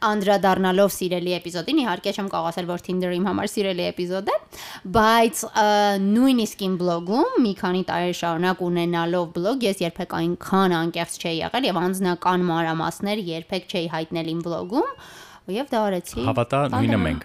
անդրադառնալով 0.09 0.93
սիրելի 0.97 1.35
էպիզոդին, 1.39 1.81
իհարկե 1.83 2.13
չեմ 2.13 2.29
կարող 2.33 2.49
ասել, 2.53 2.69
որ 2.73 2.85
Tinder-ը 2.87 3.17
իմ 3.19 3.27
համար 3.31 3.51
սիրելի 3.53 3.87
էպիզոդ 3.93 4.31
է, 4.33 4.37
բայց 4.97 5.43
նույնիսկ 6.03 6.65
իմ 6.67 6.77
բլոգում 6.83 7.37
մի 7.47 7.53
քանի 7.63 7.83
տարի 7.93 8.17
շարունակ 8.23 8.63
ունենալով 8.69 9.27
բլոգ, 9.37 9.67
ես 9.69 9.83
երբեք 9.87 10.17
այնքան 10.23 10.77
անկեղծ 10.83 11.19
չէի 11.23 11.37
եղել 11.43 11.69
եւ 11.71 11.83
անձնական 11.83 12.47
մանրամասներ 12.53 13.27
երբեք 13.33 13.69
չէի 13.73 13.87
հայտնել 13.97 14.33
իմ 14.33 14.47
բլոգում 14.47 14.97
եւ 15.51 15.71
դա 15.73 15.79
արեցի։ 15.89 16.25
Հավատա, 16.29 16.59
նույնը 16.73 16.99
մենք։ 17.03 17.25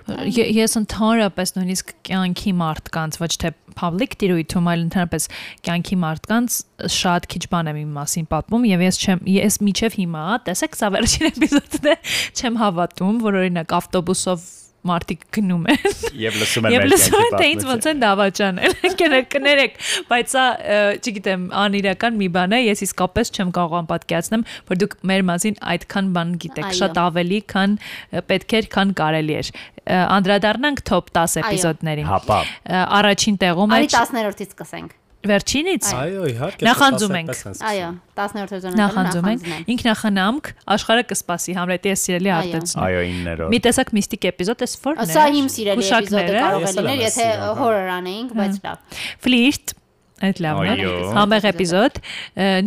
Ես 0.58 0.75
ընդհանրապես 0.80 1.53
նույնիսկ 1.58 1.91
կյանքի 2.08 2.53
մարդկանց, 2.62 3.19
ոչ 3.21 3.32
թե 3.43 3.51
public 3.77 4.15
տիրույթում, 4.21 4.69
այլ 4.73 4.86
ընդհանրապես 4.88 5.27
կյանքի 5.67 5.97
մարդկանց 6.01 6.58
շատ 6.97 7.27
քիչ 7.34 7.43
բան 7.53 7.71
եմ 7.71 7.82
իմ 7.84 7.91
մասին 7.97 8.30
պատմում 8.34 8.69
եւ 8.71 8.86
ես 8.88 9.01
չեմ 9.06 9.21
ես 9.38 9.60
միջև 9.67 9.97
հիմա, 10.01 10.23
տեսեք, 10.47 10.80
սա 10.82 10.89
վերջին 10.97 11.30
էպիզոդն 11.30 11.91
է, 11.93 11.95
չեմ 12.41 12.62
հավատում, 12.63 13.21
որ 13.27 13.39
օրինակ 13.43 13.77
ավտոբուսով 13.77 14.47
մարդիկ 14.88 15.24
գնում 15.36 15.63
են 15.72 15.80
Եվ 16.22 16.36
լսում 16.42 16.68
եմ 16.68 16.74
Եվ 16.74 16.84
մեր 16.84 16.92
լսում 16.92 17.24
են 17.24 17.36
թե 17.38 17.48
ինձ 17.54 17.66
ոնց 17.68 17.88
են 17.92 18.02
դավաճանել։ 18.04 18.76
Կներեք, 18.98 19.28
կներեք, 19.34 19.80
բայց 20.12 20.36
սա 20.36 20.44
չգիտեմ, 21.02 21.48
անիրական 21.63 22.20
մի 22.22 22.30
բան 22.38 22.56
է, 22.58 22.60
ես 22.68 22.84
իսկապես 22.88 23.34
չեմ 23.38 23.52
կարող 23.58 23.76
անպատկերացնեմ, 23.82 24.46
որ 24.70 24.82
դուք 24.84 24.96
մեր 25.12 25.26
մասին 25.32 25.60
այդքան 25.74 26.13
բան 26.18 26.36
գիտեք, 26.46 26.70
շատ 26.78 27.02
ավելի, 27.08 27.42
քան 27.56 27.76
պետք 28.32 28.56
էր, 28.62 28.70
քան 28.78 28.94
կարելի 29.02 29.38
էր։ 29.42 29.52
Անդրադառնանք 29.98 30.86
top 30.88 31.12
10 31.16 31.42
էպիզոդներին։ 31.44 32.10
Հապա։ 32.12 32.40
Առաջին 33.02 33.42
տեղում 33.44 33.76
է 33.76 33.82
Արի 33.82 33.94
10-րդից 33.98 34.56
սկսենք։ 34.58 34.96
վերջինից։ 35.32 35.88
Այո, 35.98 36.24
իհարկե։ 36.32 36.68
Նախանձում 36.68 37.16
ենք։ 37.18 37.42
Այո, 37.68 37.90
10-րդ 38.18 38.54
սեզոնում 38.54 38.80
Նախանձում 38.82 39.28
ենք։ 39.32 39.50
Ինքնախնամք, 39.74 40.50
աշխարհը 40.78 41.04
կսպասի, 41.12 41.56
Համլետի 41.58 41.92
է 41.92 41.98
սիրելի 42.04 42.32
արտացում։ 42.38 42.84
Այո, 42.88 43.02
9-րդ։ 43.08 43.52
Մի 43.54 43.60
տեսակ 43.68 43.92
միստիկ 43.98 44.28
էպիզոդ 44.32 44.63
էս 44.68 44.74
ֆորն 44.88 45.04
է։ 45.04 45.18
Սա 45.18 45.26
իմ 45.38 45.50
սիրելի 45.58 45.90
էպիզոդը 45.98 46.38
կարող 46.38 46.68
է 46.68 46.72
լինել, 46.78 47.04
եթե 47.08 47.28
horror 47.62 47.92
անեինք, 47.98 48.34
բայց 48.38 48.58
լավ։ 48.68 49.04
Ֆլիրտ 49.28 49.76
այդ 50.18 50.42
լավն 50.48 50.72
է։ 50.72 50.88
Համեղ 51.18 51.48
էպիզոդ, 51.52 52.00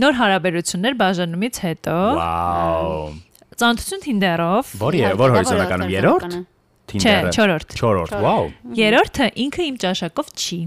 նոր 0.00 0.18
հարաբերություններ 0.20 0.96
բաժանումից 1.00 1.60
հետո, 1.66 1.96
Վաու։ 2.20 3.10
ծանոթություն 3.60 4.04
Tinder-ով, 4.06 4.70
Որ 4.80 4.96
է, 5.00 5.02
որ 5.20 5.34
հորիզոնականում 5.34 5.90
երրորդ։ 5.96 6.36
չէ, 6.94 7.00
Tinder-ը։ 7.00 7.32
4-րդ։ 7.36 7.74
4-րդ, 7.80 8.14
վաու։ 8.24 8.46
Երրորդը 8.80 9.28
ինքը 9.44 9.66
իմ 9.70 9.80
ճաշակով 9.84 10.30
չի։ 10.36 10.60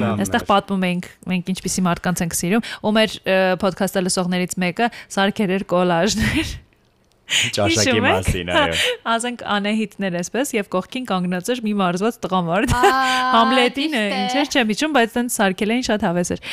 լավ։ 0.00 0.24
Այստեղ 0.24 0.48
պատմում 0.50 0.88
ենք 0.90 1.12
մենք 1.34 1.52
ինչպիսի 1.54 1.86
մարդկանց 1.90 2.24
ենք 2.26 2.40
սիրում, 2.40 2.66
ու 2.80 2.94
մեր 3.00 3.14
ոդքասթը 3.64 4.02
լսողներից 4.06 4.58
մեկը 4.64 4.90
սարքեր 5.16 5.54
էր 5.58 5.64
կոլաժներ։ 5.74 6.58
Ճաշակի 7.30 8.00
մասին, 8.02 8.48
այո։ 8.50 8.78
Ասենք 9.12 9.44
Անահիտներ 9.54 10.16
էսպես 10.18 10.52
եւ 10.56 10.70
կողքին 10.74 11.06
կանգնած 11.10 11.50
էր 11.54 11.62
մի 11.66 11.74
մարզված 11.78 12.18
տղամարդ։ 12.24 12.74
Համլետին 13.36 13.94
ճիշտ 13.94 14.00
է։ 14.00 14.18
ինչ 14.18 14.34
էր 14.40 14.50
չեմ 14.50 14.74
իջում, 14.74 14.96
բայց 14.98 15.14
տենց 15.14 15.36
սարքել 15.38 15.74
էին 15.76 15.86
շատ 15.90 16.06
հավես 16.10 16.34
էր։ 16.34 16.44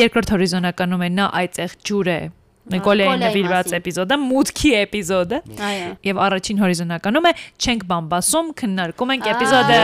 Երկրորդ 0.00 0.32
հորիզոնականում 0.36 1.04
է 1.04 1.10
նա 1.20 1.28
այծեղ 1.42 1.76
ջուր 1.90 2.12
է։ 2.16 2.20
Նիկոլեի 2.66 3.10
նվիրված 3.22 3.72
էպիզոդը, 3.78 4.16
մուտքի 4.26 4.70
էպիզոդը։ 4.76 5.38
Այո։ 5.66 5.90
Եվ 6.06 6.20
առաջին 6.26 6.60
հորիզոնականում 6.62 7.28
է 7.30 7.32
չենք 7.62 7.84
բամբասում, 7.92 8.46
քննարկում 8.60 9.12
ենք 9.16 9.28
էպիզոդը։ 9.32 9.78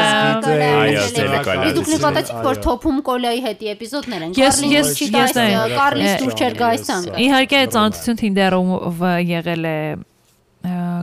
Այո, 0.82 1.02
Իսկ 1.02 1.76
դուք 1.78 1.90
նկատեցիք, 1.94 2.40
որ 2.48 2.60
թոփում 2.66 2.98
կոլայի 3.06 3.40
հետի 3.46 3.70
էպիզոդներ 3.74 4.20
են։ 4.26 4.34
Ես- 4.42 4.62
ես- 4.72 4.94
չի 4.98 5.06
այն- 5.22 5.76
Կարլիս 5.78 6.12
դուր 6.22 6.34
չեր 6.42 6.54
գայս 6.62 6.88
Իհարկե 7.22 7.60
ծանոթություն 7.76 8.18
Tinder-ով 8.22 8.98
եղել 9.30 9.64
է 9.72 9.78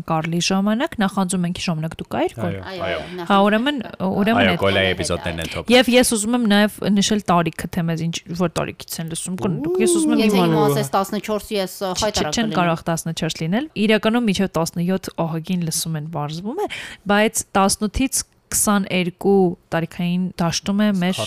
Կարլի 0.09 0.39
ժամանակ, 0.49 0.95
նախանձում 1.03 1.45
ենք 1.49 1.59
ժամանակ 1.65 1.93
դու 1.99 2.07
կայր 2.13 2.33
կոլ։ 2.39 2.55
Այո։ 2.69 2.79
Այո, 2.89 2.99
Հա, 3.29 3.37
ուրեմն 3.49 3.77
ուրեմն 4.09 4.39
Այո, 4.39 4.53
այդ 4.53 4.61
կոլայի 4.63 4.89
էպիզոդներն 4.93 5.41
են 5.43 5.49
top։ 5.53 5.71
Եվ 5.73 5.91
ես 5.95 6.11
ուզում 6.19 6.37
եմ 6.39 6.45
նաև 6.53 6.79
նշել 6.99 7.21
տարիքը, 7.29 7.69
թե 7.75 7.83
մեզ 7.89 8.03
ինչ 8.09 8.15
որ 8.39 8.49
տարիքից 8.59 8.97
են 8.99 9.11
լսում։ 9.13 9.35
կն- 9.39 9.59
Ես 9.83 9.91
ուզում 9.99 10.13
եմ 10.15 10.19
Եթե 10.19 10.37
իմանալ։ 10.39 10.49
իմ 10.49 10.65
ասես 10.69 10.89
14 10.95 11.53
ես 11.59 11.73
խայտարակ 11.99 12.33
Չեն 12.39 12.51
կարող 12.59 12.79
14 12.89 13.43
լինել։ 13.43 13.65
Իրականում 13.89 14.25
միջև 14.29 14.51
17 14.59 15.13
ահագին 15.19 15.61
լսում 15.69 15.95
են 15.99 16.05
բարձվում 16.15 16.59
է, 16.59 16.67
բայց 17.09 17.35
18-ից 17.59 18.23
22 18.49 19.33
տարիքային 19.69 20.23
դաշտում 20.41 20.79
է 20.81 20.87
մեր 20.99 21.17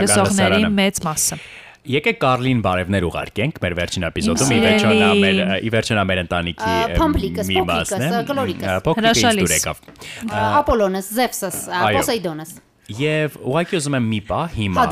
լսողների 0.00 0.62
մեծ 0.78 1.00
մասը։ 1.04 1.36
Եկեք 1.84 2.16
Կարլին 2.16 2.60
բարևներ 2.64 3.04
ուղարկենք 3.10 3.58
մեր 3.60 3.74
վերջին 3.76 4.06
էպիզոդում։ 4.08 4.52
Ի 4.54 4.60
վերջո 4.64 4.92
նա 4.96 5.08
մեր 5.20 5.40
ի 5.68 5.72
վերջո 5.74 5.96
նա 5.98 6.04
մեր 6.08 6.20
ընտանիքի 6.22 6.68
մի 6.74 6.94
փոքրիկս, 6.96 7.50
մասն 7.68 8.04
է։ 8.04 8.12
Հրաշալիս։ 9.00 9.44
դուր 9.44 9.54
եկավ։ 9.58 9.82
Ապոլոնս, 10.64 11.10
Զևսս, 11.18 11.58
Պոսեյդոնս։ 11.74 12.54
Եվ 12.94 13.36
ուղղակի 13.48 13.76
ուզում 13.78 13.94
եմ 13.96 14.08
մի 14.12 14.18
պա 14.28 14.40
հիմա 14.54 14.82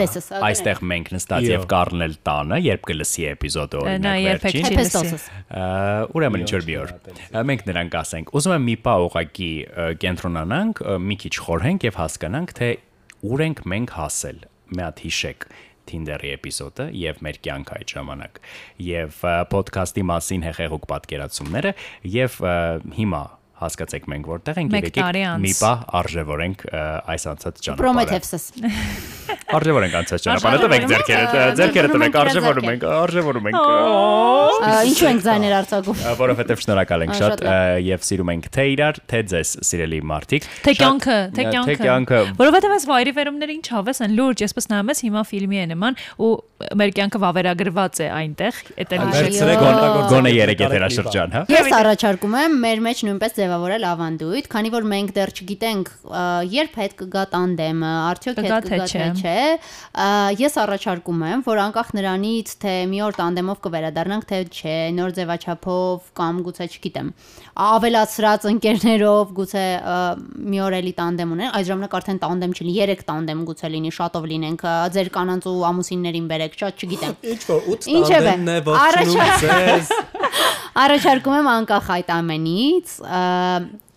այստեղ 0.49 0.79
մենք 0.93 1.11
նստած 1.13 1.49
եւ 1.49 1.67
Կարլն 1.73 2.05
էլ 2.07 2.15
տանը, 2.29 2.61
երբ 2.65 2.87
կլսի 2.89 3.27
էպիզոդը 3.33 3.83
Նա 3.83 4.15
օրինակ 4.21 4.47
վերջին։ 4.53 5.11
Ուրեմն 6.17 6.45
ինչ 6.45 6.53
որ 6.57 6.65
մի 6.69 6.79
օր։ 6.83 6.95
Մենք 7.53 7.67
նրան 7.69 7.93
կասենք։ 7.93 8.33
Ուզում 8.33 8.57
եմ 8.57 8.65
մի 8.71 8.77
պա 8.87 8.95
ուղղակի 9.09 9.51
կենտրոնանանք, 10.07 10.83
մի 11.13 11.19
քիչ 11.21 11.35
խորհենք 11.45 11.87
եւ 11.93 12.01
հասկանանք, 12.01 12.57
թե 12.63 12.71
ուր 13.29 13.45
ենք 13.45 13.63
մենք 13.77 13.95
հասել։ 14.01 14.41
Մի 14.73 14.81
հատ 14.89 15.05
հիշեք 15.05 15.45
Tinder-ի 15.93 16.33
էպիզոդը 16.39 16.89
եւ 17.03 17.23
մեր 17.27 17.39
կյանքը 17.47 17.79
այդ 17.79 17.95
ժամանակ 17.97 18.43
եւ 18.89 19.23
podcast-ի 19.53 20.07
մասին 20.13 20.49
հեղեղուկ 20.49 20.89
պատկերացումները 20.93 21.77
եւ 22.17 22.41
հիմա 22.99 23.23
հասկացեք 23.62 24.09
մենք 24.12 24.31
որտեղ 24.33 24.61
ենք 24.62 24.88
տարի 24.98 25.22
անց։ 25.33 25.42
մի 25.46 25.53
պա 25.62 25.72
արժևորենք 26.03 26.64
այս 27.12 27.27
անցած 27.33 27.62
ճանապարհը 27.66 27.83
Պրոմեթևսս։ 27.83 28.44
արժևորենք 29.57 29.96
անցած 30.03 30.27
ճանապարհը 30.27 30.61
տվեք 30.62 30.87
ձերքերը 30.92 31.44
ձերքերը 31.61 31.92
տվեք 31.92 32.18
արժևորում 32.22 32.70
ենք 32.72 32.87
արժևորում 32.92 33.48
ենք 33.53 33.59
Ինչու 34.62 35.09
ենք 35.09 35.22
ձայներ 35.27 35.55
արձակում։ 35.59 36.03
Ա, 36.03 36.12
որովհետև 36.20 36.62
շնորհակալ 36.62 37.05
ենք 37.07 37.16
շատ 37.18 37.42
եւ 37.87 38.05
սիրում 38.07 38.33
ենք 38.33 38.48
թե 38.55 38.64
իրար, 38.72 39.01
թե 39.12 39.20
ձեզ, 39.33 39.53
սիրելի 39.68 40.01
մարդիկ։ 40.12 40.48
Թե 40.62 40.75
կյանքը, 40.79 41.18
թե 41.37 41.46
կյանքը։ 41.48 41.72
Թե 41.72 41.77
կյանքը։ 41.83 42.20
Որովհետև 42.42 42.77
այս 42.77 42.87
վայրի 42.92 43.14
վերումները 43.18 43.57
ինչ 43.59 43.66
հավես 43.72 44.03
են 44.07 44.16
լուրջ, 44.18 44.44
եսպես 44.46 44.70
նայում 44.72 44.92
ես 44.92 45.03
հիմա 45.07 45.25
ֆիլմի 45.33 45.62
է 45.62 45.66
նման 45.72 45.98
ու 46.22 46.33
մեր 46.83 46.90
կյանքը 46.96 47.18
վավերագրված 47.22 48.01
է 48.03 48.07
այնտեղ, 48.16 48.55
Գոն- 49.62 49.77
օգտագործեք 49.77 50.12
Գոնե 50.12 50.31
3 50.33 50.53
նկարեք 50.53 50.62
եթերաշրջան, 50.62 51.33
հա։ 51.33 51.42
Ես 51.53 51.68
առաջարկում 51.79 52.35
եմ 52.42 52.57
մեր 52.62 52.83
մեջ 52.87 53.03
նույնպես 53.09 53.33
ձևավորել 53.38 53.87
ավանդույթ, 53.92 54.48
քանի 54.53 54.72
որ 54.72 54.87
մենք 54.92 55.12
դեռ 55.16 55.31
չգիտենք 55.33 55.92
երբ 56.53 56.77
հետ 56.83 56.92
կգա 57.03 57.25
տանդեմը, 57.33 57.92
արդյոք 58.12 58.40
հետ 58.42 58.68
կգա 58.68 58.87
թե 58.92 59.07
չէ։ 59.22 59.37
Ես 60.42 60.55
առաջարկում 60.62 61.22
եմ, 61.33 61.44
որ 61.46 61.62
անկախ 61.62 61.88
նրանից, 61.98 62.48
թե 62.62 62.75
մի 62.92 62.98
օր 63.07 63.16
տանդեմով 63.22 63.59
կվերադառնանք, 63.66 64.25
թե 64.33 64.38
չէ, 64.53 64.77
նոր 64.98 65.14
ձևաչափով 65.18 66.11
կամ 66.18 66.35
գուցե 66.46 66.66
չգիտեմ, 66.72 67.09
ավելացրած 67.62 68.46
ընկերներով 68.53 69.33
գուցե 69.37 69.64
մի 70.53 70.59
օր 70.66 70.77
էլի 70.83 70.92
տանդեմ 70.98 71.33
ունեն, 71.37 71.51
այս 71.53 71.66
ժամանակ 71.72 71.96
արդեն 71.98 72.20
տանդեմ 72.22 72.53
չլինի, 72.57 72.75
3 72.92 73.05
տանդեմ 73.09 73.42
գուցե 73.48 73.70
լինի, 73.72 73.92
շատով 73.98 74.25
լինենք, 74.33 74.62
ա, 74.62 74.75
ձեր 74.96 75.11
կանանց 75.16 75.48
ու 75.53 75.57
ամուսիններին 75.72 76.27
բերեք, 76.33 76.52
շատ 76.61 76.83
չգիտեմ։ 76.83 77.15
Ինչ 77.33 77.41
որ 77.49 77.61
8 77.75 77.88
Ինչևէ, 77.97 78.33
տանդեմն 78.33 78.51
է 78.53 78.77
առաջ- 78.83 79.15
ձեզ։ 79.43 79.93
Առաջարկում 80.83 81.37
եմ 81.38 81.49
անկախ 81.53 81.88
այդ 81.97 82.12
ամենից 82.19 82.95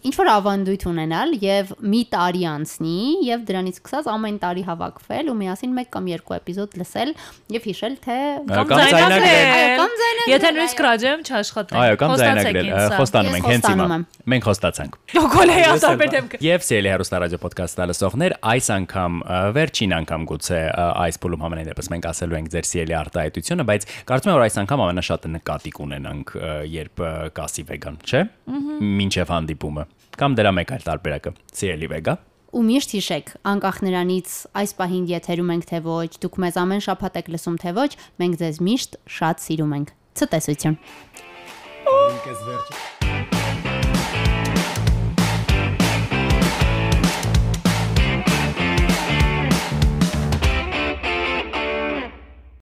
ինչ 0.06 0.14
որ 0.20 0.30
ավանդույթ 0.36 0.84
ունենալ 0.92 1.32
եւ 1.42 1.72
մի 1.82 2.02
տարի 2.14 2.44
անցնի 2.52 2.96
եւ 3.26 3.46
դրանից 3.50 3.78
սկսած 3.80 4.10
ամեն 4.16 4.38
տարի 4.44 4.64
հավաքվել 4.70 5.32
ու 5.32 5.36
միասին 5.40 5.72
մեկ 5.80 5.90
կամ 5.96 6.10
երկու 6.14 6.36
էպիզոդ 6.40 6.76
լսել 6.82 7.14
եւ 7.56 7.66
հիշել 7.70 7.96
թե 8.06 8.18
Կամ 8.46 8.74
ձայնագրել։ 8.76 9.76
կամ 9.80 9.96
ձայնագրել, 10.00 10.24
Եթե 10.26 10.50
նույնիսկ 10.56 10.80
ռադիոյում 10.86 11.24
չաշխատենք։ 11.26 11.80
Այո, 11.86 11.96
կամ 12.02 12.12
ձայնագրել, 12.22 12.70
խոստանում 12.96 13.36
ենք 13.36 13.48
հենց 13.50 13.66
հիմա։ 13.70 13.98
Մենք 14.26 14.46
խոստացանք։ 14.50 14.96
Գոլեի 15.36 15.62
Ես 15.66 15.74
ասար 15.76 15.92
էլ- 15.96 16.00
մեր 16.02 16.10
դեմքը։ 16.16 16.40
Եվ 16.46 16.66
սիրելի 16.66 16.90
հերոստա 16.96 17.20
ռադիո 17.26 17.40
ոդկասթը 17.46 17.86
լսողներ, 17.92 18.36
այս 18.56 18.68
անգամ 18.76 19.14
վերջին 19.56 19.96
անգամ 20.00 20.26
գուցե 20.32 20.60
այս 21.06 21.20
փուլում 21.26 21.46
համենայն 21.46 21.70
դեպս 21.70 21.90
մենք 21.94 22.08
ասելու 22.10 22.38
ենք 22.40 22.50
ձեր 22.56 22.66
սիրելի 22.72 22.96
արտահայտությունը, 23.06 23.64
բայց 23.70 23.88
կարծում 24.10 24.32
եմ 24.32 24.36
որ 24.36 24.46
այս 24.46 24.58
անգամ 24.66 24.84
ամենաշատը 24.86 25.32
նկատի 25.36 25.72
կունենանք, 25.76 26.34
երբ 26.76 27.06
կասի 27.38 27.64
վեգան, 27.70 27.96
չէ՞։ 28.06 28.22
Մինչև 28.86 29.32
հանդիպումը 29.36 29.84
կամ 30.20 30.40
դրա 30.40 30.56
մեկ 30.60 30.74
այլ 30.76 30.88
տարբերակը։ 30.92 31.36
Սիրելի 31.60 31.92
վեգա։ 31.96 32.16
ու 32.56 32.62
միշտ 32.64 32.94
հիշեք 32.96 33.32
անկախ 33.52 33.80
նրանից 33.84 34.36
այս 34.62 34.74
պահին 34.80 35.10
եթերում 35.12 35.52
ենք 35.58 35.68
թե 35.72 35.82
ոչ 35.90 36.08
դուք 36.24 36.40
մեզ 36.46 36.60
ամեն 36.64 36.86
շաբաթ 36.88 37.20
եք 37.20 37.32
լսում 37.36 37.60
թե 37.66 37.76
ոչ 37.76 37.90
մենք 38.24 38.42
ձեզ 38.46 38.64
միշտ 38.70 39.00
շատ 39.20 39.48
սիրում 39.50 39.78
ենք 39.82 39.96
ցտեսություն 40.16 40.80
Ինքս 42.16 42.46
վերջ 42.48 42.95